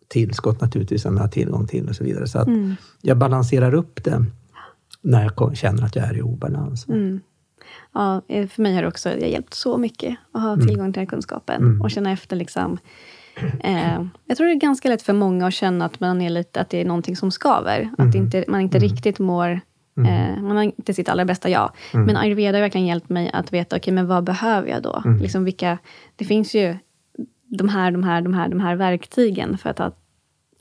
[0.08, 2.28] tillskott naturligtvis som jag har tillgång till och så vidare.
[2.28, 2.76] Så att mm.
[3.02, 4.26] jag balanserar upp det
[5.02, 6.88] när jag känner att jag är i obalans.
[6.88, 7.20] Mm.
[7.94, 10.68] Ja, för mig har det också hjälpt så mycket att ha mm.
[10.68, 11.82] tillgång till den kunskapen mm.
[11.82, 12.78] och känna efter liksom
[13.64, 16.62] Eh, jag tror det är ganska lätt för många att känna att, man är lite,
[16.62, 17.80] att det är någonting som skaver.
[17.80, 18.10] Mm.
[18.10, 18.90] Att inte, man inte mm.
[18.90, 19.62] riktigt mår...
[19.98, 20.36] Mm.
[20.36, 21.72] Eh, man har inte sitt allra bästa jag.
[21.94, 22.06] Mm.
[22.06, 25.02] Men ayurveda har verkligen hjälpt mig att veta, okej, okay, men vad behöver jag då?
[25.06, 25.22] Mm.
[25.22, 25.78] Liksom vilka,
[26.16, 26.78] det finns ju
[27.48, 29.92] de här, de här, de här, de här verktygen för att ta,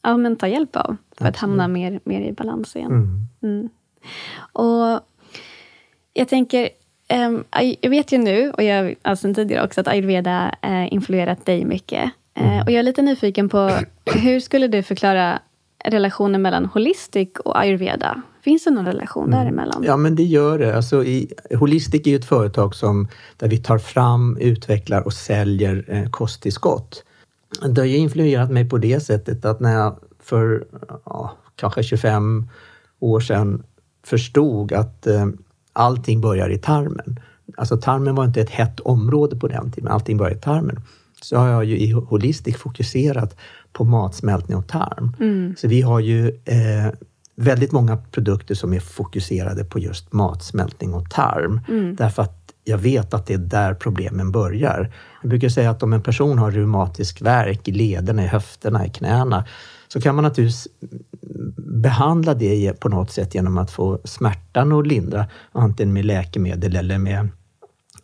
[0.02, 0.84] ja, men ta hjälp av.
[0.84, 1.28] För Absolut.
[1.28, 3.26] att hamna mer, mer i balans igen.
[3.42, 3.68] Mm.
[4.52, 5.00] Och
[6.12, 6.68] jag tänker,
[7.14, 7.44] Um,
[7.80, 11.64] jag vet ju nu, och jag har sen tidigare också, att ayurveda uh, influerat dig
[11.64, 12.10] mycket.
[12.38, 12.62] Mm.
[12.62, 13.70] Och jag är lite nyfiken på,
[14.04, 15.42] hur skulle du förklara
[15.84, 18.22] relationen mellan holistic och ayurveda?
[18.42, 19.40] Finns det någon relation mm.
[19.40, 19.82] däremellan?
[19.86, 20.76] Ja, men det gör det.
[20.76, 25.84] Alltså, i, holistic är ju ett företag som, där vi tar fram, utvecklar och säljer
[25.88, 27.04] eh, kosttillskott.
[27.68, 30.66] Det har ju influerat mig på det sättet att när jag för
[31.04, 32.48] ja, kanske 25
[33.00, 33.62] år sedan
[34.06, 35.26] förstod att eh,
[35.72, 37.20] allting börjar i tarmen.
[37.56, 40.80] Alltså tarmen var inte ett hett område på den tiden, allting börjar i tarmen
[41.22, 43.36] så har jag ju i Holistic fokuserat
[43.72, 45.16] på matsmältning och tarm.
[45.20, 45.54] Mm.
[45.58, 46.92] Så vi har ju eh,
[47.36, 51.60] väldigt många produkter som är fokuserade på just matsmältning och tarm.
[51.68, 51.96] Mm.
[51.96, 54.92] Därför att jag vet att det är där problemen börjar.
[55.22, 58.90] Jag brukar säga att om en person har reumatisk värk i lederna, i höfterna, i
[58.90, 59.44] knäna,
[59.88, 60.68] så kan man naturligtvis
[61.56, 66.98] behandla det på något sätt genom att få smärtan att lindra, antingen med läkemedel eller
[66.98, 67.28] med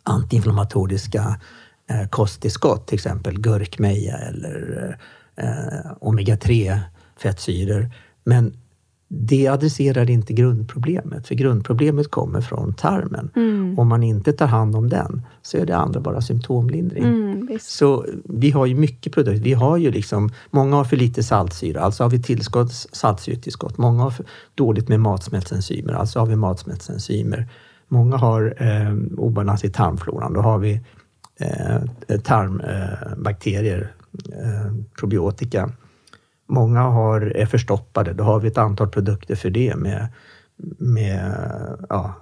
[0.03, 1.39] antiinflammatoriska
[1.89, 4.97] eh, kosttillskott, till exempel gurkmeja eller
[5.35, 6.79] eh, omega-3
[7.17, 7.91] fettsyror.
[8.23, 8.53] Men
[9.07, 13.29] det adresserar inte grundproblemet, för grundproblemet kommer från tarmen.
[13.35, 13.79] Mm.
[13.79, 17.03] Om man inte tar hand om den så är det andra bara symptomlindring.
[17.03, 19.43] Mm, så vi har ju mycket produkter.
[19.43, 23.77] Vi har ju liksom, många har för lite saltsyra, alltså har vi tillskott, saltsyretillskott.
[23.77, 27.47] Många har för dåligt med matsmältsenzymer, alltså har vi matsmältsenzymer.
[27.87, 30.81] Många har eh, obalans i tarmfloran, då har vi
[31.39, 31.75] Eh,
[32.07, 33.93] eh, tarmbakterier,
[34.33, 35.71] eh, probiotika.
[36.47, 38.13] Många har, är förstoppade.
[38.13, 40.07] Då har vi ett antal produkter för det med,
[40.77, 41.35] med
[41.89, 42.13] ja,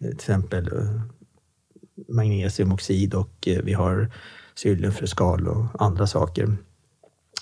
[0.00, 0.70] till exempel
[2.08, 4.12] magnesiumoxid och vi har
[4.54, 6.56] syljenfröskal och andra saker.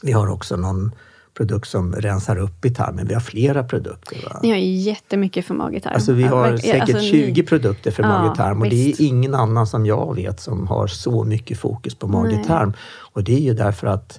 [0.03, 0.95] Vi har också någon
[1.37, 3.07] produkt som rensar upp i tarmen.
[3.07, 4.17] Vi har flera produkter.
[4.25, 4.41] Va?
[4.43, 5.95] Ni har ju jättemycket för mage-tarm.
[5.95, 7.49] Alltså vi har säkert alltså, 20 ni...
[7.49, 11.25] produkter för ja, mage-tarm och det är ingen annan som jag vet som har så
[11.25, 12.73] mycket fokus på mage-tarm.
[13.13, 14.19] Och det är ju därför att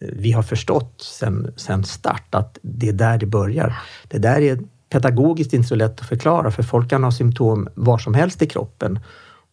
[0.00, 3.78] eh, vi har förstått sen, sen start att det är där det börjar.
[4.08, 7.98] Det där är pedagogiskt inte så lätt att förklara för folk kan ha symptom var
[7.98, 8.98] som helst i kroppen.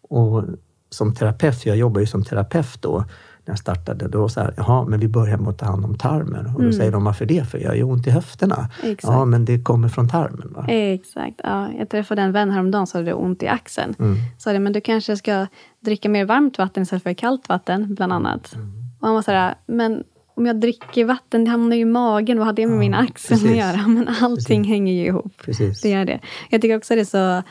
[0.09, 0.43] Och
[0.89, 3.05] som terapeut, jag jobbar ju som terapeut då,
[3.45, 4.07] när jag startade.
[4.07, 6.45] Då så här, jaha, men vi börjar med att ta hand om tarmen.
[6.45, 6.73] Och då Mm.
[6.73, 7.49] säger de, varför det?
[7.49, 8.69] För jag har ju ont i höfterna.
[8.83, 9.03] Exakt.
[9.13, 10.53] Ja, men det kommer från tarmen.
[10.55, 10.65] Va?
[10.67, 11.41] Exakt.
[11.43, 13.93] Ja, jag träffade en vän häromdagen som hade ont i axeln.
[13.99, 14.15] Mm.
[14.37, 15.47] Sa det, men du kanske ska
[15.79, 18.55] dricka mer varmt vatten istället för kallt vatten, bland annat.
[18.55, 18.67] Mm.
[18.99, 20.03] Och han var så här, men
[20.35, 22.37] om jag dricker vatten, det hamnar ju i magen.
[22.37, 23.51] Vad har det med min axel precis.
[23.51, 23.87] att göra?
[23.87, 24.67] Men allting Precis.
[24.67, 25.33] hänger ju ihop.
[25.45, 25.81] Precis.
[25.81, 26.19] Det gör det.
[26.49, 27.05] Jag tycker också det är
[27.41, 27.43] så...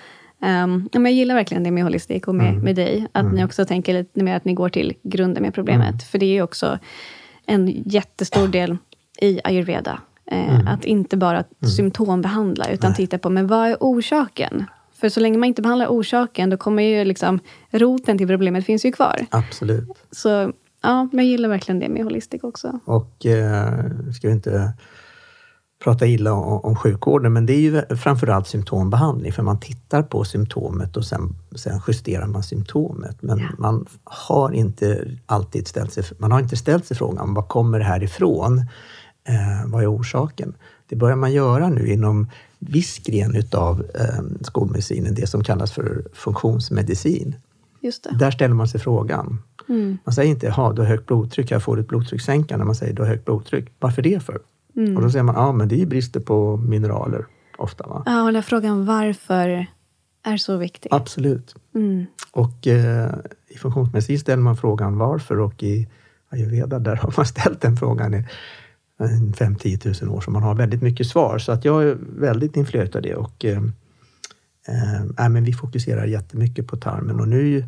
[0.43, 2.65] Um, men jag gillar verkligen det med holistik och med, Mm.
[2.65, 3.07] med dig.
[3.13, 5.89] Att ni också tänker lite mer att ni går till grunden med problemet.
[5.89, 5.99] Mm.
[5.99, 6.79] För det är ju också
[7.47, 8.77] en jättestor del
[9.21, 10.01] i ayurveda.
[10.27, 10.67] Eh, Mm.
[10.69, 11.45] Att inte bara
[11.77, 14.65] symptombehandla, utan titta på men vad är orsaken?
[14.95, 17.39] För så länge man inte behandlar orsaken, då kommer ju liksom
[17.71, 19.27] roten till problemet finns ju kvar.
[19.31, 19.89] Absolut.
[20.11, 22.79] Så ja, men jag gillar verkligen det med holistik också.
[22.85, 23.69] Och eh,
[24.19, 24.73] ska vi inte
[25.85, 30.25] prata illa om, om sjukvården, men det är ju framförallt symptombehandling, för man tittar på
[30.25, 33.23] symptomet och sen, sen justerar man symptomet.
[33.23, 37.79] Men man har inte alltid ställt sig, man har inte ställt sig frågan, var kommer
[37.79, 38.59] det här ifrån?
[39.29, 40.55] Eh, vad är orsaken?
[40.89, 46.05] Det börjar man göra nu inom viss gren utav eh, skolmedicinen, det som kallas för
[46.13, 47.37] funktionsmedicin.
[48.19, 49.43] Där ställer man sig frågan.
[50.05, 52.65] Man säger inte, jaha, du har högt blodtryck, jag får ett blodtryckssänkande.
[52.65, 53.73] Man säger, du har högt blodtryck.
[53.79, 54.39] Varför det för?
[54.97, 57.27] Och då säger man, ja men det är brister på mineraler
[57.59, 57.89] ofta.
[57.89, 58.03] Va?
[58.07, 59.67] Ja, och den frågan varför
[60.23, 60.89] är så viktig.
[60.93, 61.55] Absolut.
[62.33, 63.15] Och eh,
[63.49, 65.89] i funktionsmedicin ställer man frågan varför och i
[66.29, 68.25] ayurveda där har man ställt den frågan i
[68.99, 71.39] 5-10 000 år, så man har väldigt mycket svar.
[71.39, 73.15] Så att jag är väldigt influerad av det.
[73.15, 73.63] Och, eh,
[75.19, 77.65] eh, men vi fokuserar jättemycket på tarmen och nu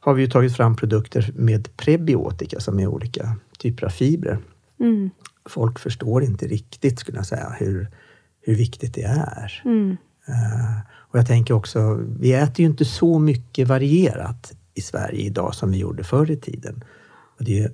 [0.00, 4.38] har vi ju tagit fram produkter med prebiotika som är olika typer av fibrer.
[4.80, 5.10] Mm.
[5.48, 7.90] Folk förstår inte riktigt, skulle jag säga, hur,
[8.40, 9.62] hur viktigt det är.
[9.64, 9.96] Mm.
[10.26, 15.54] Eh, och jag tänker också, vi äter ju inte så mycket varierat i Sverige idag
[15.54, 16.84] som vi gjorde förr i tiden.
[17.38, 17.70] Och det är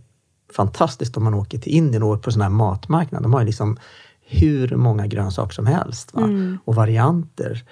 [0.53, 3.23] fantastiskt om man åker till Indien och på sån här matmarknad.
[3.23, 3.79] De har ju liksom
[4.21, 6.29] hur många grönsaker som helst va?
[6.65, 7.65] och varianter.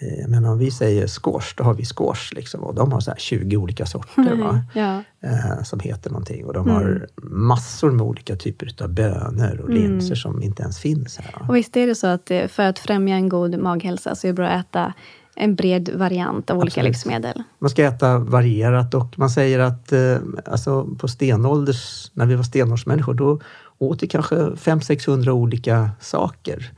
[0.00, 3.10] Eh, Men om vi säger squash, då har vi squash liksom, och de har så
[3.10, 4.64] här 20 olika sorter va?
[4.74, 5.02] Ja.
[5.28, 6.44] eh, som heter någonting.
[6.44, 11.18] Och de har massor med olika typer av bönor och linser som inte ens finns
[11.18, 11.32] här.
[11.40, 11.46] va?
[11.48, 14.28] Och visst är det så att eh, för att främja en god maghälsa så är
[14.28, 14.92] det bra att äta
[15.36, 16.88] en bred variant av olika Absolut.
[16.88, 17.42] livsmedel.
[17.58, 22.42] Man ska äta varierat och man säger att eh, alltså på stenålders, när vi var
[22.42, 23.40] stenåldersmänniskor, då
[23.78, 26.72] åt vi kanske 500-600 olika saker.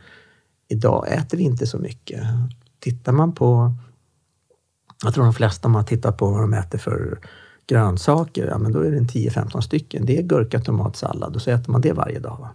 [0.69, 2.21] Idag äter vi inte så mycket.
[2.83, 3.73] Tittar man på,
[5.05, 7.19] jag tror de flesta om man tittar på vad de äter för
[7.67, 10.07] grönsaker, ja men då är det en 10-15 stycken.
[10.07, 12.39] Det är gurka, tomat, sallad och så äter man det varje dag.
[12.41, 12.51] Va?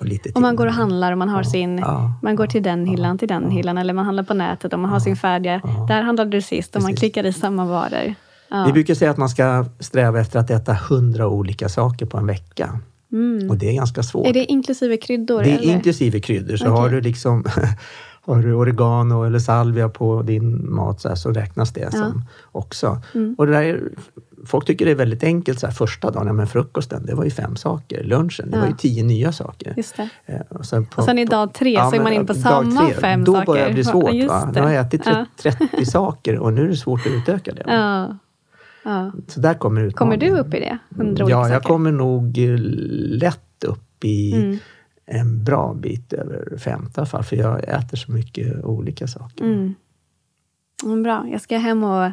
[0.00, 0.58] Och lite Om man till.
[0.58, 1.78] går och handlar och man har sin...
[1.78, 3.78] ja, man går till den hyllan, till den hyllan.
[3.78, 5.62] Eller man handlar på nätet och man har sin färdiga...
[5.88, 7.00] Där handlade du sist och man Precis.
[7.00, 8.14] klickar i samma varor.
[8.50, 8.64] Ja.
[8.66, 12.26] Vi brukar säga att man ska sträva efter att äta 100 olika saker på en
[12.26, 12.80] vecka.
[13.48, 14.26] Och det är ganska svårt.
[14.26, 15.42] Är det inklusive kryddor?
[15.42, 15.74] Det är eller?
[15.74, 16.56] inklusive kryddor.
[16.56, 16.80] Så Okej.
[16.80, 17.44] har du liksom
[18.26, 23.02] har du oregano eller salvia på din mat så, här, så räknas det som också.
[23.14, 23.34] Mm.
[23.38, 23.80] Och det där är,
[24.46, 25.60] folk tycker det är väldigt enkelt.
[25.60, 28.04] Så här, första dagen, ja, men frukosten, det var ju fem saker.
[28.04, 28.60] Lunchen, det Ja.
[28.60, 29.74] var ju tio nya saker.
[29.76, 30.08] Just det.
[30.26, 32.42] Eh, Och sen, på, Och sen i dag tre så är man in på dag
[32.42, 33.46] samma tre, fem då saker.
[33.46, 34.12] börjar det bli svårt.
[34.12, 34.50] Just Va?
[34.54, 34.60] det.
[34.60, 35.26] Nu har jag ätit Ja.
[35.42, 37.64] 30 saker och nu är det svårt att utöka det.
[37.66, 38.16] Ja.
[38.84, 39.12] Ja.
[39.28, 40.46] Så där kommer Kommer du utmaningen.
[40.46, 40.78] upp i det?
[41.18, 41.60] Ja, jag saker?
[41.68, 44.58] kommer nog eh, lätt upp i Mm.
[45.10, 49.44] En bra bit över 50 i alla fall, för jag äter så mycket olika saker.
[49.44, 49.74] Mm.
[50.84, 52.12] Mm, bra, jag ska hem och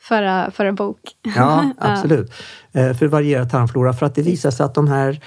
[0.00, 1.00] föra, föra bok.
[1.36, 2.32] Ja, absolut.
[2.72, 5.20] Eh, För varierad tarmflora, för att det visar sig att de här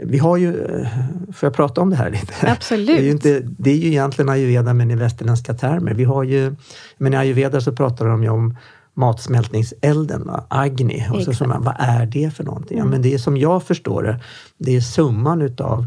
[0.00, 0.88] vi har ju, eh,
[1.32, 2.52] får jag prata om det här lite?
[2.52, 2.86] Absolut.
[2.86, 5.94] Det är ju, inte, det är ju egentligen ayurveda men i västerländska termer.
[5.94, 6.56] Vi har ju,
[6.98, 8.56] men i ayurveda så pratar de ju om
[8.94, 10.44] matsmältningselden, va?
[10.48, 11.06] agni.
[11.12, 12.78] Och så, så man, vad är det för någonting?
[12.78, 14.20] Ja, men det är som jag förstår det,
[14.58, 15.86] det är summan utav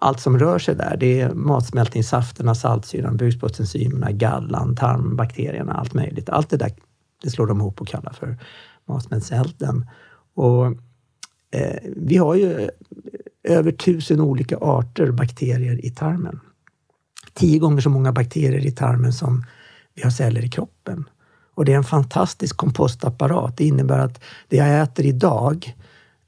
[0.00, 0.96] allt som rör sig där.
[1.00, 6.28] Det är matsmältningssafterna, saltsyran, bukspottenzymerna, gallan, tarmbakterierna, allt möjligt.
[6.28, 6.72] Allt det där
[7.22, 8.38] det slår de ihop och kallar för
[8.88, 9.86] matsmältningselden.
[10.34, 10.66] Och
[11.50, 12.68] eh, vi har ju eh,
[13.44, 16.40] över tusen olika arter bakterier i tarmen.
[17.34, 19.44] Tio gånger så många bakterier i tarmen som
[19.94, 21.04] vi har celler i kroppen.
[21.54, 23.56] Och det är en fantastisk kompostapparat.
[23.56, 25.76] Det innebär att det jag äter idag,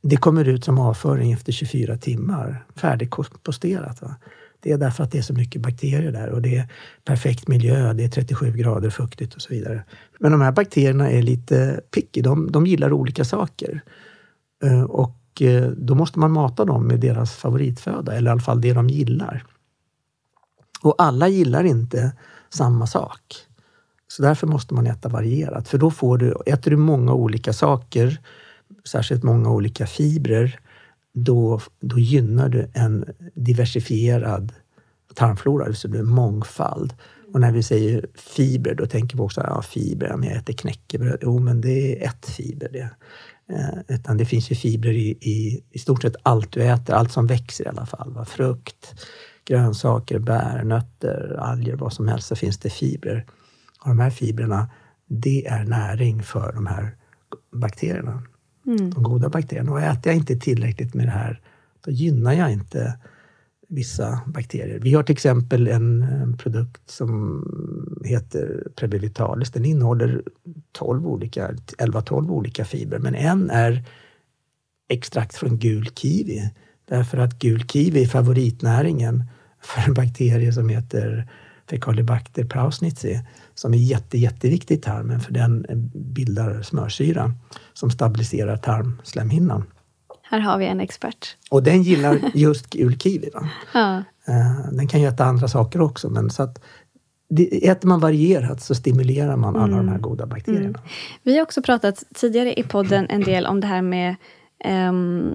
[0.03, 2.65] det kommer ut som avföring efter 24 timmar.
[2.77, 4.03] Färdigkomposterat.
[4.03, 4.15] Va?
[4.61, 6.69] Det är därför att det är så mycket bakterier där och det är
[7.05, 9.85] perfekt miljö, det är 37 grader fuktigt och så vidare.
[10.19, 13.81] Men de här bakterierna är lite picky, de, de gillar olika saker.
[14.65, 18.61] Eh, och eh, då måste man mata dem med deras favoritföda, eller i alla fall
[18.61, 19.45] det de gillar.
[20.83, 22.13] Och alla gillar inte
[22.51, 23.37] samma sak.
[24.09, 25.69] Så därför måste man äta varierat.
[25.69, 28.21] För då får du, äter du många olika saker
[28.91, 30.61] särskilt många olika fibrer,
[31.13, 34.53] då, då gynnar du en diversifierad
[35.15, 36.95] tarmflora, så det blir mångfald.
[37.33, 41.19] Och när vi säger fiber, då tänker vi också ja, fiber, om jag äter knäckebröd.
[41.23, 42.91] Jo, men det är ett fiber det.
[43.53, 47.13] Eh, utan det finns ju fibrer i, i, i stort sett allt du äter, allt
[47.13, 48.13] som växer i alla fall.
[48.13, 48.25] Va?
[48.25, 48.95] Frukt,
[49.45, 53.27] grönsaker, bär, nötter, alger, vad som helst, så finns det fibrer.
[53.81, 54.71] Och de här fibrerna,
[55.07, 56.97] det är näring för de här
[57.53, 58.23] bakterierna.
[58.67, 58.91] Mm.
[58.91, 59.73] De goda bakterierna.
[59.73, 61.41] Och äter jag inte tillräckligt med det här,
[61.85, 62.99] då gynnar jag inte
[63.69, 64.79] vissa bakterier.
[64.79, 67.45] Vi har till exempel en, produkt som
[68.05, 69.51] heter Prebivitalis.
[69.51, 70.23] Den innehåller
[70.73, 73.85] 12 olika, 11-12 olika fibrer, men en är
[74.89, 76.51] extrakt från gul kiwi.
[76.89, 79.25] Därför att gul kiwi är favoritnäringen
[79.61, 81.31] för en bakterie som heter
[81.71, 83.21] Fecalibacter prausnitzi
[83.61, 87.33] som är jätte, jätteviktig i tarmen för den bildar smörsyra
[87.73, 89.65] som stabiliserar tarmslemhinnan.
[90.23, 91.37] Här har vi en expert.
[91.51, 93.31] Och den gillar just gul kiwi.
[93.75, 93.97] Ja.
[94.27, 96.61] Eh, den kan ju äta andra saker också men så att
[97.63, 99.79] äter man varierat så stimulerar man alla mm.
[99.79, 100.03] de här mm.
[100.03, 100.65] goda bakterierna.
[100.65, 100.81] Mm.
[101.23, 104.17] Vi har också pratat tidigare i podden en del om det här med
[104.89, 105.35] um,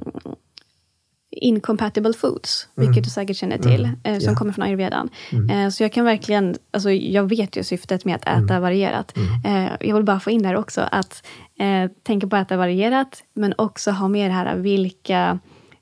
[1.35, 2.87] incompatible foods, mm.
[2.87, 3.99] vilket du säkert känner till, mm.
[4.03, 4.35] eh, som yeah.
[4.35, 5.09] kommer från ayurvedan.
[5.31, 5.49] Mm.
[5.49, 8.61] Eh, så jag kan verkligen, alltså jag vet ju syftet med att äta mm.
[8.61, 9.13] varierat.
[9.17, 9.65] Mm.
[9.65, 11.27] Eh, jag vill bara få in där också att
[11.59, 15.39] eh, tänka på att äta varierat, men också ha med det här vilka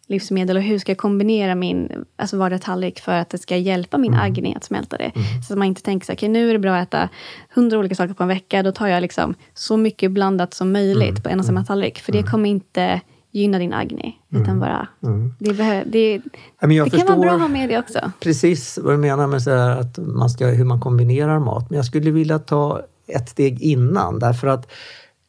[0.07, 4.13] livsmedel och hur ska jag kombinera min alltså vardagstallrik för att det ska hjälpa min
[4.13, 4.25] mm.
[4.25, 5.11] agni att smälta det.
[5.15, 5.41] Mm.
[5.47, 7.09] Så att man inte tänker så här, okay, nu är det bra att äta
[7.53, 11.09] hundra olika saker på en vecka, då tar jag liksom så mycket blandat som möjligt
[11.09, 11.21] mm.
[11.21, 13.01] på en och samma tallrik, för det kommer inte
[13.33, 14.19] gynna din agni.
[14.31, 14.43] Mm.
[14.43, 15.33] Utan bara, mm.
[15.39, 16.21] det, behö, det,
[16.59, 18.11] det kan vara bra att ha med det också.
[18.19, 21.69] Precis vad du menar med så att man ska, hur man kombinerar mat.
[21.69, 24.71] Men jag skulle vilja ta ett steg innan därför att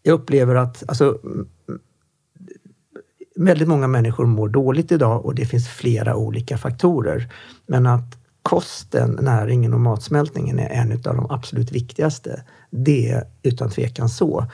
[0.02, 1.18] jag upplever att alltså,
[3.36, 7.32] väldigt många människor mår dåligt idag och det finns flera olika faktorer.
[7.66, 12.42] Men att kosten, näringen och matsmältningen är en av de absolut viktigaste.
[12.70, 14.46] Det är utan tvekan så.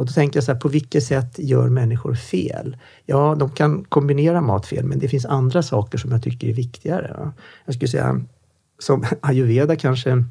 [0.00, 2.76] Och då tänkte jag så här, på vilket sätt gör människor fel?
[3.06, 6.52] Ja, de kan kombinera mat fel, men det finns andra saker som jag tycker är
[6.52, 7.32] viktigare.
[7.64, 8.20] Jag skulle säga,
[8.78, 10.24] som ayurveda kanske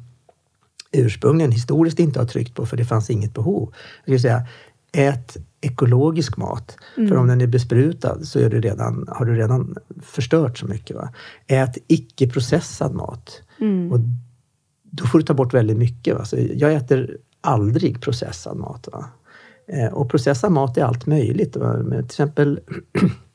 [0.92, 3.72] ursprungligen historiskt inte har tryckt på, för det fanns inget behov.
[3.72, 4.46] Jag skulle säga,
[4.92, 6.76] ät ekologisk mat.
[6.96, 7.08] Mm.
[7.08, 10.96] För om den är besprutad så är det redan, har du redan förstört så mycket.
[10.96, 11.12] Va?
[11.46, 13.42] Ät icke-processad mat.
[13.60, 13.92] Mm.
[13.92, 14.00] Och
[14.82, 16.14] då får du ta bort väldigt mycket.
[16.14, 16.24] Va?
[16.24, 18.88] Så jag äter aldrig processad mat.
[18.92, 19.04] Va?
[19.72, 21.52] Eh, och processad mat är allt möjligt.
[21.52, 22.60] Till exempel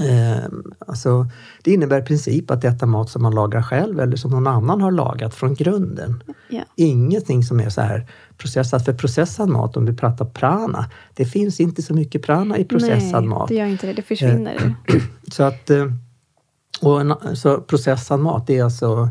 [0.00, 0.44] Eh,
[0.86, 1.26] alltså,
[1.64, 4.80] det innebär i princip att äta mat som man lagar själv eller som någon annan
[4.80, 6.22] har lagat från grunden.
[6.50, 6.66] Yeah.
[6.76, 8.06] Ingenting som är så här
[8.36, 8.84] processat.
[8.84, 13.22] För processad mat, om du pratar prana, det finns inte så mycket prana i processad
[13.22, 13.48] Nej, mat.
[13.48, 13.92] det gör inte det.
[13.92, 14.76] Det försvinner.
[14.88, 14.94] Eh,
[15.32, 15.86] så att, eh,
[16.80, 19.08] och en, så processad mat, det är alltså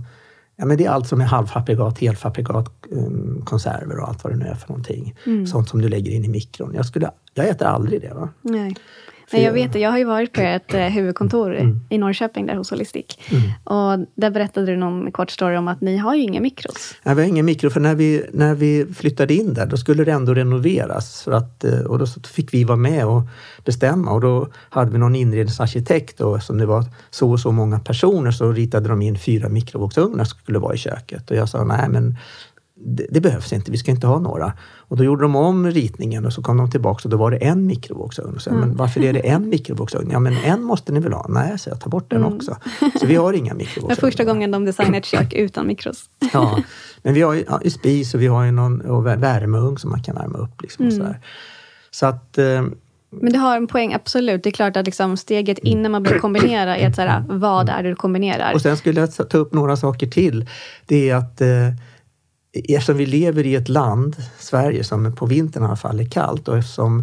[0.62, 4.38] Ja, men det är allt som är halvfabrikat, helfabrikat, um, konserver och allt vad det
[4.38, 5.16] nu är för någonting.
[5.26, 5.48] Mm.
[5.48, 6.74] Sånt som du lägger in i mikron.
[6.76, 8.14] Jag, skulle, jag äter aldrig det.
[8.14, 8.30] Va?
[8.42, 8.76] Nej.
[9.34, 9.80] Nej, jag vet det.
[9.80, 11.80] Jag har ju varit på ert eh, huvudkontor mm.
[11.90, 13.06] i Norrköping, där hos Holistic.
[13.30, 13.42] Mm.
[13.64, 16.96] Och där berättade du någon kort story om att ni har ju inga mikros.
[17.04, 20.04] Nej, vi har inga mikro, för när vi, när vi flyttade in där, då skulle
[20.04, 21.22] det ändå renoveras.
[21.24, 23.22] För att, eh, och då fick vi vara med och
[23.66, 24.12] bestämma.
[24.12, 28.32] Och då hade vi någon inredningsarkitekt och som det var så och så många personer
[28.32, 31.32] så ritade de in fyra mikrovågsugnar som skulle vara i köket.
[31.32, 32.18] Och jag sa, nej men
[32.86, 34.54] det, det, behövs inte, vi ska inte ha några.
[34.78, 37.38] Och då gjorde de om ritningen och så kom de tillbaka och då var det
[37.38, 38.40] en mikrovågsugn.
[38.40, 38.62] Så, mm.
[38.62, 40.10] men varför är det en mikrovågsugn?
[40.12, 41.26] Ja men en måste ni väl ha?
[41.30, 42.34] Nej, så jag tar bort den mm.
[42.34, 42.58] också.
[43.00, 43.96] Så vi har inga mikrovågsugnar.
[43.96, 46.10] Det var första gången de designade ett kök utan mikros.
[46.34, 46.60] ja,
[47.02, 50.04] men vi har ju ja, spis och vi har ju någon och värmeugn som man
[50.04, 50.62] kan värma upp.
[50.62, 51.14] Liksom, och mm.
[51.92, 52.64] så, att eh,
[53.14, 54.44] men det har en poäng, absolut.
[54.44, 57.70] Det är klart att liksom steget innan man börjar kombinera är att så här, vad
[57.70, 58.54] är det du kombinerar?
[58.54, 60.50] Och sen skulle jag ta upp några saker till.
[60.86, 61.48] Det är att eh,
[62.54, 66.48] eftersom vi lever i ett land, Sverige, som på vintern i alla fall är kallt
[66.48, 67.00] och eftersom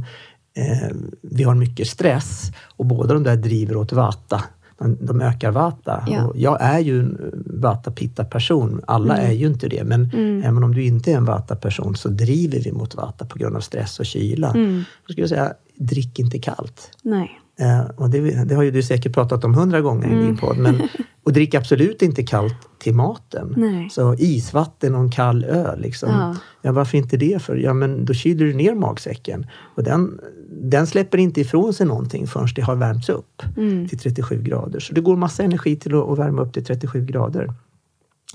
[0.57, 4.45] eh, vi har mycket stress och båda de där driver åt vata,
[4.79, 6.05] de, de ökar vata.
[6.07, 6.33] Ja.
[6.35, 9.31] Jag är ju en vata pitta person, alla mm.
[9.31, 10.43] är ju inte det, men mm.
[10.43, 13.57] även om du inte är en vata person så driver vi mot vata på grund
[13.57, 14.51] av stress och kyla.
[14.51, 14.85] Mm.
[15.07, 16.91] Då skulle jag säga, drick inte kallt.
[17.03, 17.41] Nej.
[17.61, 20.19] Eh, och det, det, har ju du säkert pratat om hundra gånger mm.
[20.19, 20.37] i din mm.
[20.37, 20.59] podd.
[20.59, 20.83] Men,
[21.25, 23.55] och drick absolut inte kallt till maten.
[23.57, 23.91] Nej.
[23.91, 25.81] Så isvatten och en kall öl.
[25.81, 26.09] Liksom.
[26.11, 26.37] Ja.
[26.63, 26.73] ja.
[26.73, 27.43] varför inte det?
[27.43, 27.57] för?
[27.57, 29.47] Ja, men då kyler du ner magsäcken.
[29.75, 33.89] Och den, den släpper inte ifrån sig någonting förrän det har värmts upp mm.
[33.89, 34.81] till 37 grader.
[34.81, 37.53] Så det går massa energi till att, att värma upp till 37 grader.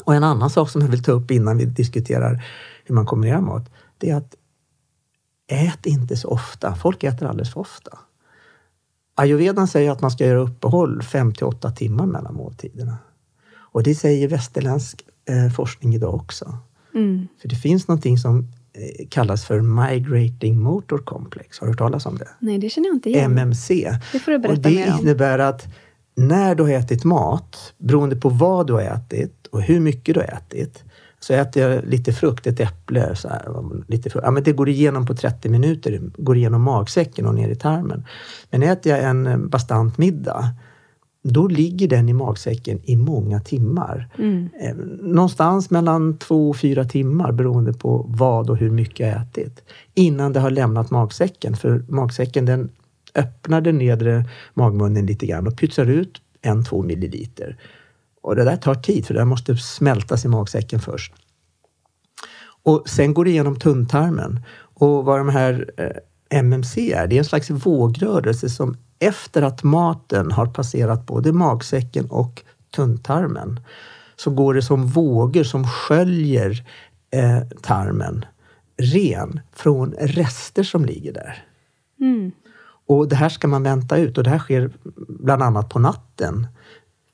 [0.04, 2.44] Och en annan sak som jag vill ta upp innan vi diskuterar
[2.86, 4.36] hur man kombinerar mat, det är att
[5.48, 6.76] ät inte så ofta.
[6.76, 7.98] Folk äter alldeles för ofta.
[9.16, 12.98] Ayurvedan säger att man ska göra uppehåll 5 till 8 timmar mellan måltiderna.
[13.56, 16.58] Och det säger västerländsk eh, forskning idag också.
[16.96, 17.28] Mm.
[17.42, 18.40] För det finns någonting som
[18.74, 21.60] eh, kallas för Migrating Motor Complex.
[21.60, 22.28] Har du hört talas om det?
[22.40, 23.32] Nej, det känner jag inte igen.
[23.32, 23.98] MMC.
[24.12, 25.00] Det får du Och berätta det mer om.
[25.00, 25.68] innebär att
[26.16, 30.22] när du har ätit mat, beroende på vad du har ätit och hur mycket du
[30.22, 30.84] har ätit,
[31.24, 33.44] så äter jag lite frukt, ett äpple, så här,
[33.88, 34.26] lite frukt.
[34.26, 38.06] Ja, men det går igenom på 30 minuter, går igenom magsäcken och ner i tarmen.
[38.52, 40.46] Men äter jag en eh, bastant middag,
[41.24, 44.10] då ligger den i magsäcken i många timmar.
[44.18, 44.50] Mm.
[44.62, 49.64] Eh, Någonstans mellan två och fyra timmar beroende på vad och hur mycket jag ätit.
[49.94, 51.56] Innan det har lämnat magsäcken.
[51.56, 52.70] För magsäcken den
[53.16, 57.58] öppnar den nedre magmunnen lite grann och pytsar ut en, två milliliter.
[58.24, 61.14] Och det där tar tid för det där måste smältas i magsäcken först.
[62.64, 64.40] Och sen går det igenom tunntarmen.
[64.60, 69.64] Och vad de här eh, MMC är, det är en slags vågrörelse som efter att
[69.64, 72.44] maten har passerat både magsäcken och
[72.76, 73.60] tunntarmen
[74.16, 76.66] så går det som vågor som sköljer
[77.12, 78.26] eh, tarmen
[78.78, 81.44] ren från rester som ligger där.
[82.00, 82.32] Mm.
[82.88, 84.72] Och det här ska man vänta ut och det här sker
[85.08, 86.48] bland annat på natten.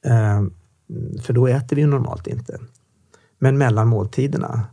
[0.05, 0.41] Eh,
[1.21, 2.59] för då äter vi ju normalt inte.
[3.39, 4.67] Men mellan måltiderna.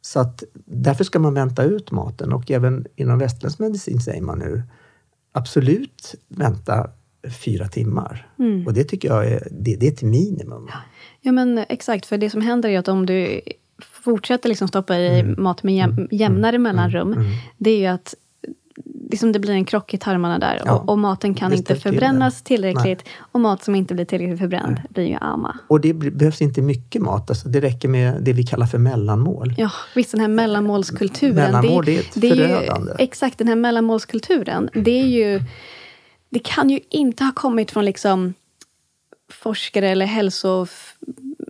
[0.00, 4.38] Så att därför ska man vänta ut maten och även inom västerländsk medicin säger man
[4.38, 4.62] nu
[5.32, 6.90] absolut vänta
[7.44, 8.28] fyra timmar.
[8.66, 10.68] Och det tycker jag är, det, det är ett minimum.
[11.20, 12.06] Ja, men exakt.
[12.06, 13.40] För det som händer är att om du
[13.82, 15.42] fortsätter liksom stoppa i Mm.
[15.42, 17.14] mat med jäm, jämnare mellanrum,
[17.58, 18.14] det är ju att
[19.10, 21.76] liksom det blir en krock i tarmarna där Ja, och, och maten kan det inte
[21.76, 22.44] förbrännas det.
[22.44, 23.04] tillräckligt.
[23.18, 25.58] Och mat som inte blir tillräckligt förbränd blir ju ama.
[25.68, 29.54] Och det behövs inte mycket mat, alltså det räcker med det vi kallar för mellanmål.
[29.58, 31.34] Ja, visst den här mellanmålskulturen.
[31.34, 32.92] Mellanmål, det är ett ju, förödande.
[32.98, 34.70] Exakt, den här mellanmålskulturen.
[34.74, 35.42] Det är ju...
[36.30, 38.34] Det kan ju inte ha kommit från liksom
[39.32, 40.66] forskare eller hälso...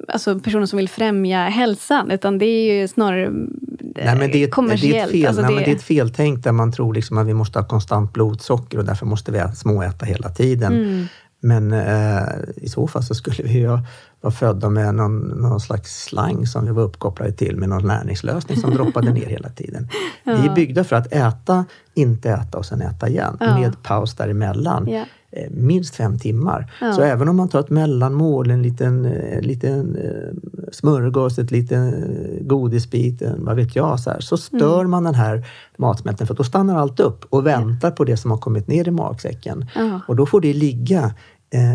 [0.09, 4.27] Alltså personer som vill främja hälsan, utan det är ju snarare Nej, men det, är
[4.27, 5.13] ett, det, är ett kommersiellt.
[5.13, 7.35] fel, Alltså nej, det- men det är ett feltänk där man tror liksom att vi
[7.35, 10.73] måste ha konstant blodsocker och därför måste vi småäta hela tiden.
[10.73, 11.07] Mm.
[11.41, 12.23] Men eh,
[12.57, 13.79] i så fall så skulle vi ju
[14.21, 18.59] vara födda med någon, någon slags slang som vi var uppkopplade till med någon näringslösning
[18.59, 19.89] som droppade ner hela tiden.
[20.25, 23.59] Vi är byggda för att äta, inte äta och sen äta igen Ja.
[23.59, 24.89] med paus däremellan.
[24.89, 25.05] Ja.
[25.37, 26.73] Eh, Minst fem timmar.
[26.81, 26.93] Ja.
[26.93, 31.95] Så även om man tar ett mellanmål, en liten, eh, liten eh, smörgås, ett liten
[32.41, 34.91] godisbit, en, vad vet jag, så, här, så stör Mm.
[34.91, 35.47] man den här
[35.79, 38.91] matsmältningen för då stannar allt upp och väntar på det som har kommit ner i
[38.91, 39.67] magsäcken.
[39.75, 40.01] Ja.
[40.09, 41.15] Och då får det ligga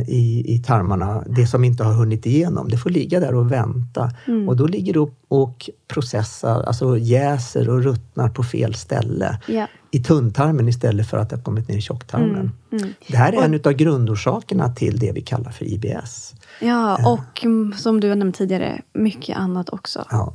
[0.08, 4.12] i, i tarmarna, det som inte har hunnit igenom, det får ligga där och vänta.
[4.28, 4.50] Mm.
[4.50, 9.40] Och då ligger det och, och processar, alltså jäser och ruttnar på fel ställe.
[9.48, 9.68] Ja.
[9.92, 12.52] I tunntarmen istället för att det har kommit ner i tjocktarmen.
[12.72, 16.34] Mm, Det här är en av grundorsakerna till det vi kallar för IBS.
[16.60, 20.06] Ja, och mm, som du har nämnt tidigare, mycket annat också.
[20.10, 20.34] Ja.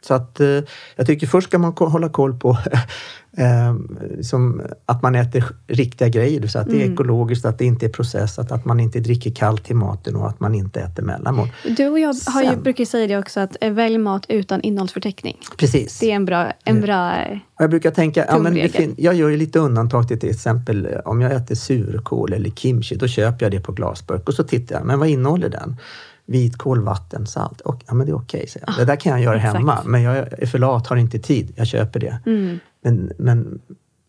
[0.00, 0.06] Mm.
[0.08, 2.50] Så att, eh, jag tycker först ska man hålla koll på
[3.36, 3.74] eh,
[4.22, 7.90] som att man äter riktiga grejer, så att det är ekologiskt, att det inte är
[7.90, 11.48] processat, att man inte dricker kallt till maten och att man inte äter mellanmål.
[11.76, 14.26] Du och jag har ju, Sen- brukar ju säga det också, att eh, välj mat
[14.28, 15.36] utan innehållsförteckning.
[15.56, 15.98] Precis.
[15.98, 16.52] Det är en bra...
[16.64, 20.20] En bra eh, Och Jag brukar tänka, ja, men jag gör ju lite undantag till
[20.20, 24.34] till exempel om jag äter surkål eller kimchi, då köper jag det på glasburk och
[24.34, 25.76] så tittar jag, men vad innehåller den?
[26.30, 27.60] Vitkål, vatten, salt.
[27.60, 28.76] Och, ja, men det är okej, säger jag.
[28.76, 29.56] Det där kan jag göra exakt.
[29.56, 31.52] hemma, men jag är för lat, har inte tid.
[31.56, 32.18] Jag köper det.
[32.26, 32.58] Mm.
[32.84, 33.60] Men, men,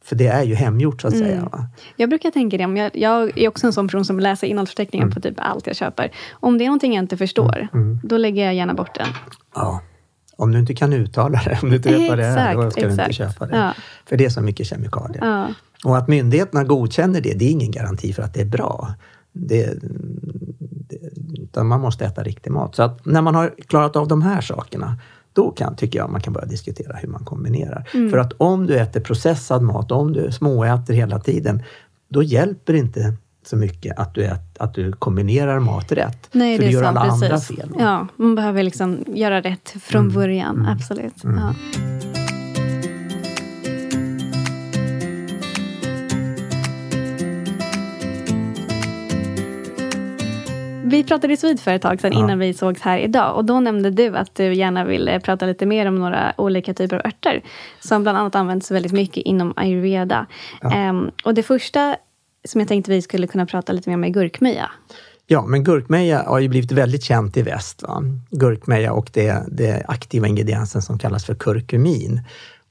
[0.03, 1.49] för det är ju hemgjort så att säga.
[1.51, 1.67] Va?
[1.95, 5.05] Jag brukar tänka det, om jag, jag är också en sån person som läser innehållsförteckningen
[5.07, 5.13] Mm.
[5.15, 6.11] på typ allt jag köper.
[6.31, 7.67] Om det är någonting jag inte förstår,
[8.03, 9.07] då lägger jag gärna bort den.
[9.55, 9.81] Ja.
[10.35, 12.71] Om du inte kan uttala det, om du inte vet vad det är, då Exakt,
[12.73, 13.33] ska du inte exakt.
[13.33, 13.57] köpa det.
[13.57, 13.73] Ja.
[14.05, 15.25] För det är så mycket kemikalier.
[15.25, 15.47] Ja.
[15.85, 18.93] Och att myndigheterna godkänner det, det är ingen garanti för att det är bra.
[19.33, 19.77] Det,
[21.39, 22.75] utan man måste äta riktig mat.
[22.75, 24.97] Så att när man har klarat av de här sakerna,
[25.33, 27.83] då kan, tycker jag man kan börja diskutera hur man kombinerar.
[28.11, 31.63] För att om du äter processad mat, om du småäter hela tiden,
[32.09, 33.13] då hjälper det inte
[33.45, 36.29] så mycket att du, ät, att du kombinerar mat rätt.
[36.31, 36.97] Nej, för det du gör sant.
[36.97, 37.57] alla andra precis.
[37.57, 37.69] fel.
[37.79, 40.13] Ja, man behöver liksom göra rätt från Mm.
[40.15, 40.65] början.
[40.65, 41.13] Absolut.
[41.23, 42.10] Ja.
[50.91, 53.35] Vi pratade vid för ett tag sedan innan vi sågs här idag.
[53.35, 56.95] Och då nämnde du att du gärna ville prata lite mer om några olika typer
[56.95, 57.43] av örter.
[57.79, 60.27] Som bland annat används väldigt mycket inom ayurveda.
[60.73, 61.95] Ehm, och det första
[62.47, 64.71] som jag tänkte vi skulle kunna prata lite mer om är gurkmeja.
[65.27, 67.83] Ja, men gurkmeja har ju blivit väldigt känt i väst.
[67.83, 68.03] Va?
[68.31, 72.21] Gurkmeja och det, det aktiva ingrediensen som kallas för kurkumin.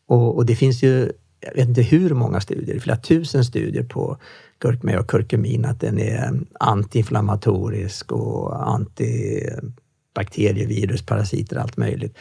[0.06, 4.18] Och, och det finns ju jag vet inte hur många studier, flera tusen studier på
[4.60, 12.16] gurkmeja och kurkumin, att den är antiinflammatorisk och antibakterier, virus, parasiter, allt möjligt.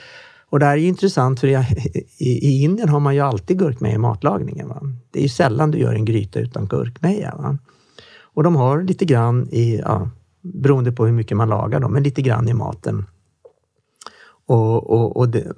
[0.49, 1.57] Och det här är intressant för i,
[2.17, 4.67] i, Indien har man ju alltid gurkmeja i matlagningen.
[4.67, 4.81] Va?
[5.11, 7.35] Det är ju sällan du gör en gryta utan gurkmeja.
[7.35, 7.57] Va?
[8.21, 10.09] Och de har lite grann i, ja,
[10.41, 13.05] beroende på hur mycket man lagar dem, men lite grann i maten.
[14.45, 15.53] Och, och, och, det,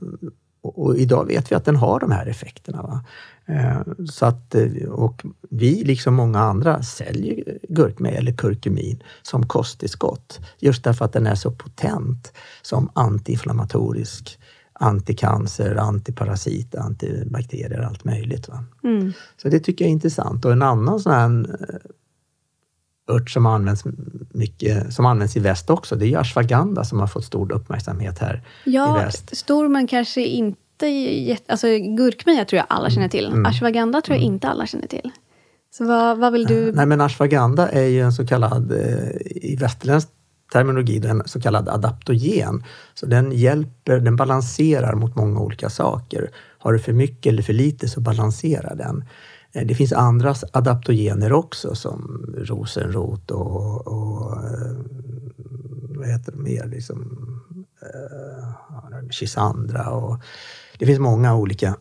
[0.63, 2.81] och idag vet vi att den har de här effekterna.
[2.81, 3.03] Va?
[3.45, 10.39] Eh, så att, eh, och vi, liksom många andra, säljer gurkmeja eller kurkumin som kosttillskott.
[10.59, 14.39] Just därför att den är så potent som antiinflammatorisk,
[14.73, 18.49] anticancer, antiparasit, antibakterier, allt möjligt.
[18.83, 19.13] Mm.
[19.37, 20.45] Så det tycker jag är intressant.
[20.45, 21.75] Och en annan sån här eh,
[23.15, 23.83] ört som används
[24.29, 28.41] mycket, som används i väst också, det är ashwagandha som har fått stor uppmärksamhet här
[28.63, 29.37] ja, i väst.
[29.37, 31.51] Stor men kanske inte jätte...
[31.51, 33.25] Alltså gurkmeja tror jag alla känner till.
[33.25, 33.45] Mm.
[33.45, 34.33] Ashwagandha tror jag mm.
[34.33, 35.11] inte alla känner till.
[35.73, 36.71] Så vad, vad vill du...
[36.71, 40.09] Nej, men ashwagandha är ju en så kallad, eh, i västerländsk
[40.53, 42.63] terminologi, en så kallad adaptogen.
[42.93, 46.29] Så den hjälper, den balanserar mot många olika saker.
[46.57, 49.05] Har du för mycket eller för lite så balanserar den.
[49.53, 54.75] Eh, det finns andra adaptogener också som rosenrot och, och eh,
[55.89, 56.65] vad heter det mer?
[56.65, 57.17] Liksom,
[57.81, 60.21] eh, Chisandra och
[60.79, 61.75] det finns många olika.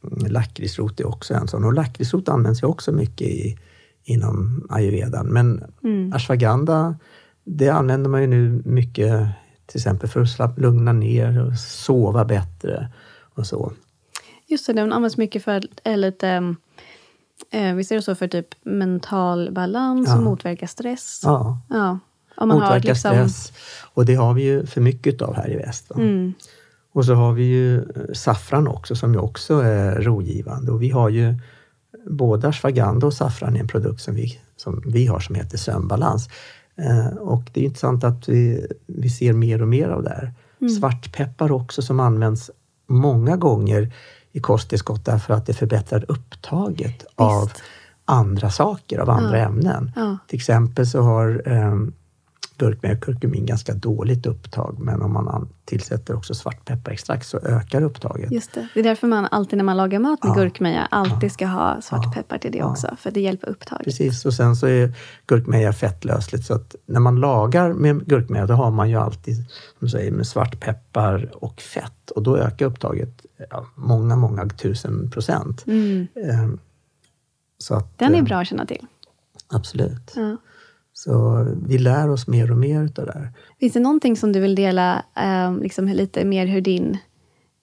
[0.28, 3.58] Lakritsrot är också en sån och lakritsrot används ju också mycket i,
[4.04, 5.26] inom ayurvedan.
[5.26, 6.12] Men mm.
[6.12, 6.98] ashwagandha,
[7.44, 9.28] det använder man ju nu mycket
[9.66, 12.92] till exempel för att lugna ner och sova bättre
[13.34, 13.72] och så.
[14.46, 16.54] Just det, den används mycket för är lite
[17.50, 20.16] eh, Visst är det så för typ mental balans ja.
[20.16, 21.20] och motverka stress?
[21.24, 21.60] Ja.
[21.70, 21.98] ja.
[22.36, 23.10] Om man motverka har liksom...
[23.10, 23.52] stress.
[23.94, 25.90] Och det har vi ju för mycket av här i väst.
[25.90, 26.34] Mm.
[26.92, 30.72] Och så har vi ju eh, saffran också som ju också är rogivande.
[30.72, 31.34] Och vi har ju
[32.06, 36.28] både ashwagandha och saffran är en produkt som vi, som vi har som heter sömnbalans.
[36.76, 40.32] Eh, och det är intressant att vi, vi ser mer och mer av det här.
[40.60, 40.70] Mm.
[40.70, 42.50] Svartpeppar också som används
[42.86, 43.92] många gånger
[44.36, 47.10] i kosttillskott därför att det förbättrar upptaget Visst.
[47.14, 47.50] av
[48.04, 49.44] andra saker, av andra ja.
[49.44, 49.92] ämnen.
[49.96, 50.18] Ja.
[50.28, 51.74] Till exempel så har eh,
[52.58, 58.32] gurkmeja och kurkumin ganska dåligt upptag, men om man tillsätter också svartpepparextrakt så ökar upptaget.
[58.32, 58.68] Just det.
[58.74, 60.34] det är därför man alltid när man lagar mat med ja.
[60.34, 62.70] gurkmeja alltid ska ha svartpeppar till det ja.
[62.70, 63.84] också, för det hjälper upptaget.
[63.84, 64.94] Precis, och sen så är
[65.26, 69.36] gurkmeja fettlösligt, så att när man lagar med gurkmeja, då har man ju alltid,
[69.78, 75.66] som säger, med svartpeppar och fett och då ökar upptaget ja, många, många tusen procent.
[75.66, 76.06] Mm.
[76.14, 76.58] Ehm,
[77.58, 78.86] så att, Den är eh, bra att känna till.
[79.48, 80.12] Absolut.
[80.16, 80.36] Ja.
[80.98, 83.32] Så vi lär oss mer och mer utav det här.
[83.60, 86.98] Finns det någonting som du vill dela eh, liksom lite mer hur din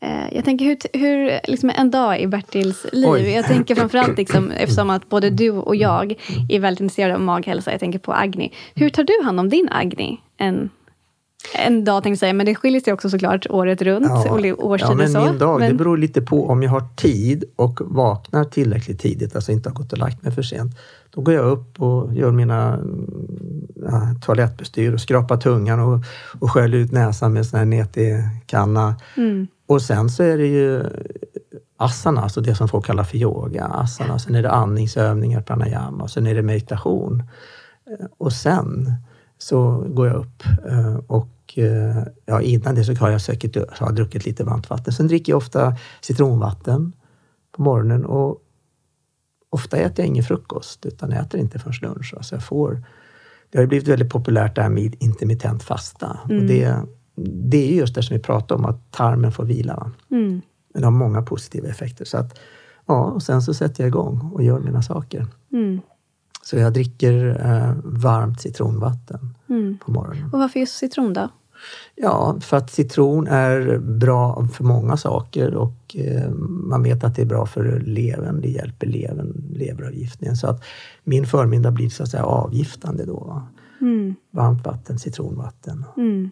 [0.01, 3.09] eh, jag tänker hur, hur liksom en dag i Bertils liv.
[3.09, 3.29] Oj.
[3.29, 6.15] Jag tänker framförallt liksom, eftersom att både du och jag
[6.49, 7.71] är väldigt intresserade av maghälsa.
[7.71, 8.53] Jag tänker på Agni.
[8.75, 10.21] Hur tar du hand om din Agni?
[10.37, 10.69] En,
[11.55, 14.05] en dag tänkte jag säga, men det skiljer sig också såklart året runt.
[14.09, 15.25] Ja, årstider ja men så.
[15.25, 15.71] min dag, men...
[15.71, 19.75] det beror lite på om jag har tid och vaknar tillräckligt tidigt, alltså inte har
[19.75, 20.71] gått och lagt mig för sent.
[21.15, 22.79] Då går jag upp och gör mina
[23.75, 26.03] ja, toalettbestyr och skrapar tungan och,
[26.39, 28.95] och sköljer ut näsan med sån här neti-kanna.
[29.17, 29.47] Mm.
[29.67, 30.83] Och sen så är det ju
[31.77, 33.65] asana, alltså det som folk kallar för yoga.
[33.65, 34.19] Asana.
[34.19, 37.23] Sen är det andningsövningar, pranayama och sen är det meditation.
[38.17, 38.93] Och sen
[39.37, 43.91] så går jag upp eh, och eh, ja, innan det så har jag säkert har
[43.91, 44.93] druckit lite varmt vatten.
[44.93, 46.93] Sen dricker jag ofta citronvatten
[47.55, 48.42] på morgonen och
[49.53, 52.13] ofta äter jag ingen frukost utan jag äter inte förrän lunch.
[52.17, 52.83] Alltså jag får,
[53.49, 56.19] det har blivit väldigt populärt det här med intermittent fasta.
[56.29, 56.37] Mm.
[56.37, 56.77] Och det,
[57.49, 59.91] det är just det som vi pratar om, att tarmen får vila.
[60.11, 60.41] Mm.
[60.73, 62.05] Det har många positiva effekter.
[62.05, 62.39] Så att,
[62.85, 65.27] ja, och sen så sätter jag igång och gör mina saker.
[65.51, 65.81] Mm.
[66.43, 69.77] Så jag dricker eh, varmt citronvatten mm.
[69.85, 70.29] på morgonen.
[70.33, 71.29] Och varför just citron då?
[71.95, 76.29] Ja, för att citron är bra för många saker och eh,
[76.69, 78.41] man vet att det är bra för levern.
[78.41, 80.35] Det hjälper levern, leveravgiftningen.
[80.35, 80.63] Så att
[81.03, 83.43] min förmiddag blir så att säga avgiftande då.
[83.81, 84.15] Mm.
[84.31, 85.85] Varmt vatten, citronvatten.
[85.97, 86.29] Mm.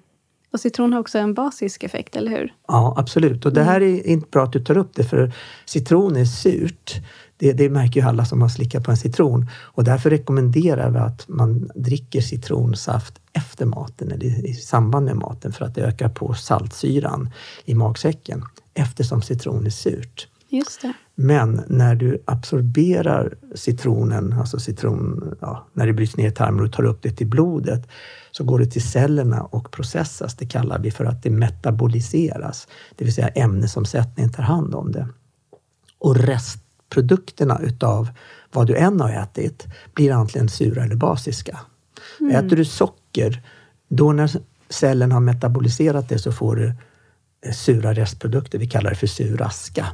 [0.53, 2.53] Och citron har också en basisk effekt, eller hur?
[2.67, 3.45] Ja, absolut.
[3.45, 5.33] Och det här är inte bra att du tar upp det, för
[5.65, 7.01] citron är surt.
[7.41, 10.97] Det, det märker ju alla som har slickat på en citron och därför rekommenderar vi
[10.97, 16.09] att man dricker citronsaft efter maten eller i samband med maten för att det ökar
[16.09, 17.29] på saltsyran
[17.65, 20.27] i magsäcken eftersom citron är surt.
[20.49, 20.93] Just det.
[21.15, 26.73] Men när du absorberar citronen, alltså citron, ja, när det bryts ner i tarmen och
[26.73, 27.87] tar upp det till blodet,
[28.31, 30.35] så går det till cellerna och processas.
[30.35, 35.07] Det kallar vi för att det metaboliseras, det vill säga ämnesomsättningen tar hand om det.
[35.99, 36.59] Och rest
[36.93, 38.09] produkterna utav
[38.51, 41.59] vad du än har ätit blir antingen sura eller basiska.
[42.19, 42.35] Mm.
[42.35, 43.43] Äter du socker,
[43.87, 44.31] då när
[44.69, 46.73] cellen har metaboliserat det så får du
[47.45, 48.59] eh, sura restprodukter.
[48.59, 49.87] Vi kallar det för sur aska.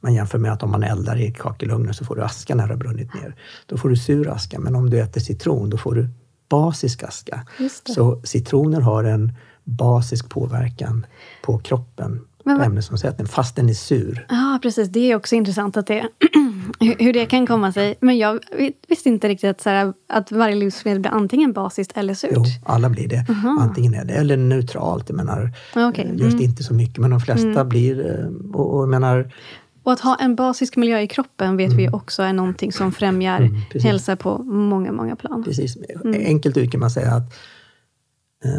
[0.00, 2.72] Man jämför med att om man eldar i kakelugnen så får du aska när det
[2.72, 3.36] har brunnit ner.
[3.66, 6.08] Då får du sur aska, men om du äter citron då får du
[6.48, 7.46] basisk aska.
[7.94, 9.32] Så citroner har en
[9.64, 11.06] basisk påverkan
[11.42, 12.20] på kroppen
[12.58, 14.26] men, ämnesomsättning fast den är sur.
[14.28, 14.88] Ja, precis.
[14.88, 16.08] Det är också intressant att det,
[16.98, 17.94] hur det kan komma sig.
[18.00, 18.38] Men jag
[18.88, 22.30] visste inte riktigt att, så här, att varje livsmedel blir antingen basiskt eller surt.
[22.34, 23.26] Jo, alla blir det.
[23.28, 23.58] Aha.
[23.60, 25.08] Antingen är det eller neutralt.
[25.08, 25.52] Jag menar,
[25.88, 26.06] okay.
[26.12, 26.40] just mm.
[26.44, 27.68] inte så mycket, men de flesta mm.
[27.68, 28.06] blir...
[28.06, 29.32] Eh, och, och, menar,
[29.82, 31.76] och att ha en basisk miljö i kroppen vet mm.
[31.76, 35.44] vi också är någonting som främjar mm, hälsa på många, många plan.
[35.44, 35.76] Precis.
[36.04, 36.22] Mm.
[36.26, 37.36] Enkelt ut kan man säga att eh,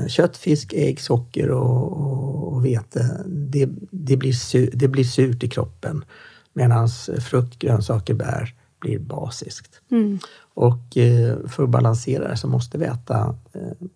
[0.07, 5.43] kött, fisk, ägg, socker och, och, och vete, det, det, blir sur, det blir surt
[5.43, 6.05] i kroppen.
[6.53, 9.81] Medan frukt, grönsaker, bär blir basiskt.
[9.91, 10.19] Mm.
[10.53, 13.87] Och eh, för att balansera det så måste vi äta eh,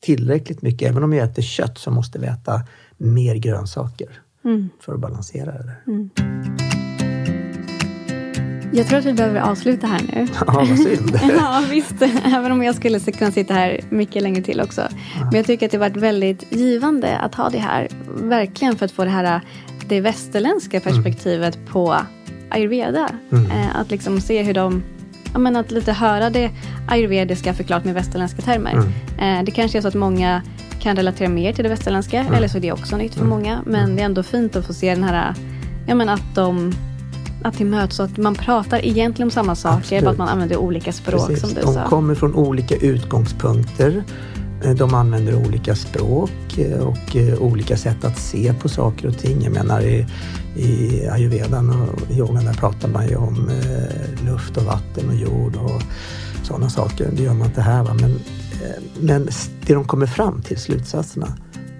[0.00, 0.90] tillräckligt mycket.
[0.90, 2.62] Även om vi äter kött så måste vi äta
[2.96, 4.68] mer grönsaker mm.
[4.80, 5.76] för att balansera det.
[5.86, 6.10] Mm.
[8.72, 10.26] Jag tror att vi behöver avsluta här nu.
[10.46, 11.20] Ja, vad synd.
[11.38, 12.02] ja, visst.
[12.24, 14.88] Även om jag skulle kunna sitta här mycket längre till också.
[15.24, 17.88] Men jag tycker att det varit väldigt givande att ha det här.
[18.08, 19.40] Verkligen för att få det här
[19.88, 21.66] det västerländska perspektivet mm.
[21.66, 21.96] på
[22.50, 23.08] ayurveda.
[23.32, 23.50] Mm.
[23.50, 24.82] Eh, att liksom se hur de
[25.32, 26.50] Ja, men att lite höra det
[26.88, 28.72] ayurvediska förklarat med västerländska termer.
[28.72, 29.38] Mm.
[29.38, 30.42] Eh, det kanske är så att många
[30.80, 32.34] kan relatera mer till det västerländska, mm.
[32.34, 33.30] eller så är det också nytt för mm.
[33.30, 33.62] många.
[33.66, 33.96] Men mm.
[33.96, 35.34] det är ändå fint att få se den här,
[35.86, 36.74] ja men att de
[37.42, 40.56] att det möts och att man pratar egentligen om samma saker, bara att man använder
[40.56, 41.40] olika språk Precis.
[41.40, 41.80] som du de sa.
[41.80, 44.04] De kommer från olika utgångspunkter.
[44.64, 49.18] Eh, de använder olika språk eh, och eh, olika sätt att se på saker och
[49.18, 49.42] ting.
[49.42, 50.06] Jag menar i,
[50.56, 53.50] i ayurvedan och yogan där pratar man ju om
[54.24, 55.82] luft och vatten och jord och
[56.42, 57.10] sådana saker.
[57.16, 57.82] Det gör man inte här.
[57.82, 57.96] Va?
[58.00, 58.20] Men
[59.00, 59.28] men
[59.66, 61.36] det de kommer fram till, slutsatserna,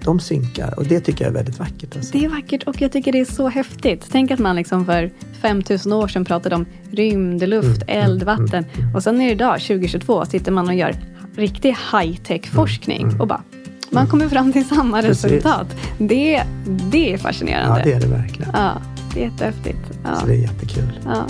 [0.09, 1.95] de synkar och det tycker jag är väldigt vackert.
[1.95, 2.17] Alltså.
[2.17, 4.05] Det är vackert och jag tycker det är så häftigt.
[4.11, 8.37] Tänk att man liksom för 5000 år sedan pratade om rymd, luft, mm, eld, mm,
[8.37, 8.65] vatten.
[8.73, 10.95] Mm, mm, och sen är det idag, 2022, sitter man och gör
[11.35, 13.21] riktig high-tech forskning mm, mm.
[13.21, 13.43] och bara
[13.91, 15.23] man kommer fram till samma Precis.
[15.23, 15.75] resultat.
[15.97, 16.43] Det,
[16.91, 17.79] det är fascinerande.
[17.79, 18.51] Ja, det är det verkligen.
[18.53, 18.81] Ja,
[19.13, 19.99] det är jättehäftigt.
[20.03, 20.15] Ja.
[20.15, 20.99] Så det är jättekul.
[21.05, 21.27] Ja.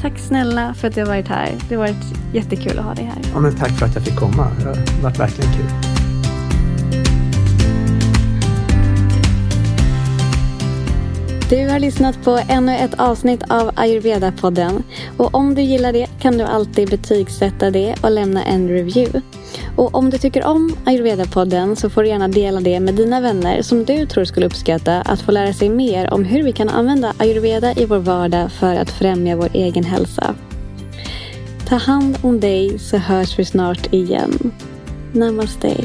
[0.00, 1.54] Tack snälla för att du har varit här.
[1.68, 3.22] Det har varit jättekul att ha dig här.
[3.34, 4.48] Ja, men tack för att jag fick komma.
[4.58, 5.91] Det har varit verkligen kul.
[11.52, 14.82] Du har lyssnat på ännu ett avsnitt av Ayurveda-podden.
[15.16, 19.20] Och om du gillar det kan du alltid betygsätta det och lämna en review.
[19.76, 23.62] Och om du tycker om Ayurveda-podden så får du gärna dela det med dina vänner
[23.62, 27.14] som du tror skulle uppskatta att få lära sig mer om hur vi kan använda
[27.18, 30.34] ayurveda i vår vardag för att främja vår egen hälsa.
[31.68, 34.52] Ta hand om dig så hörs vi snart igen.
[35.12, 35.76] Namaste.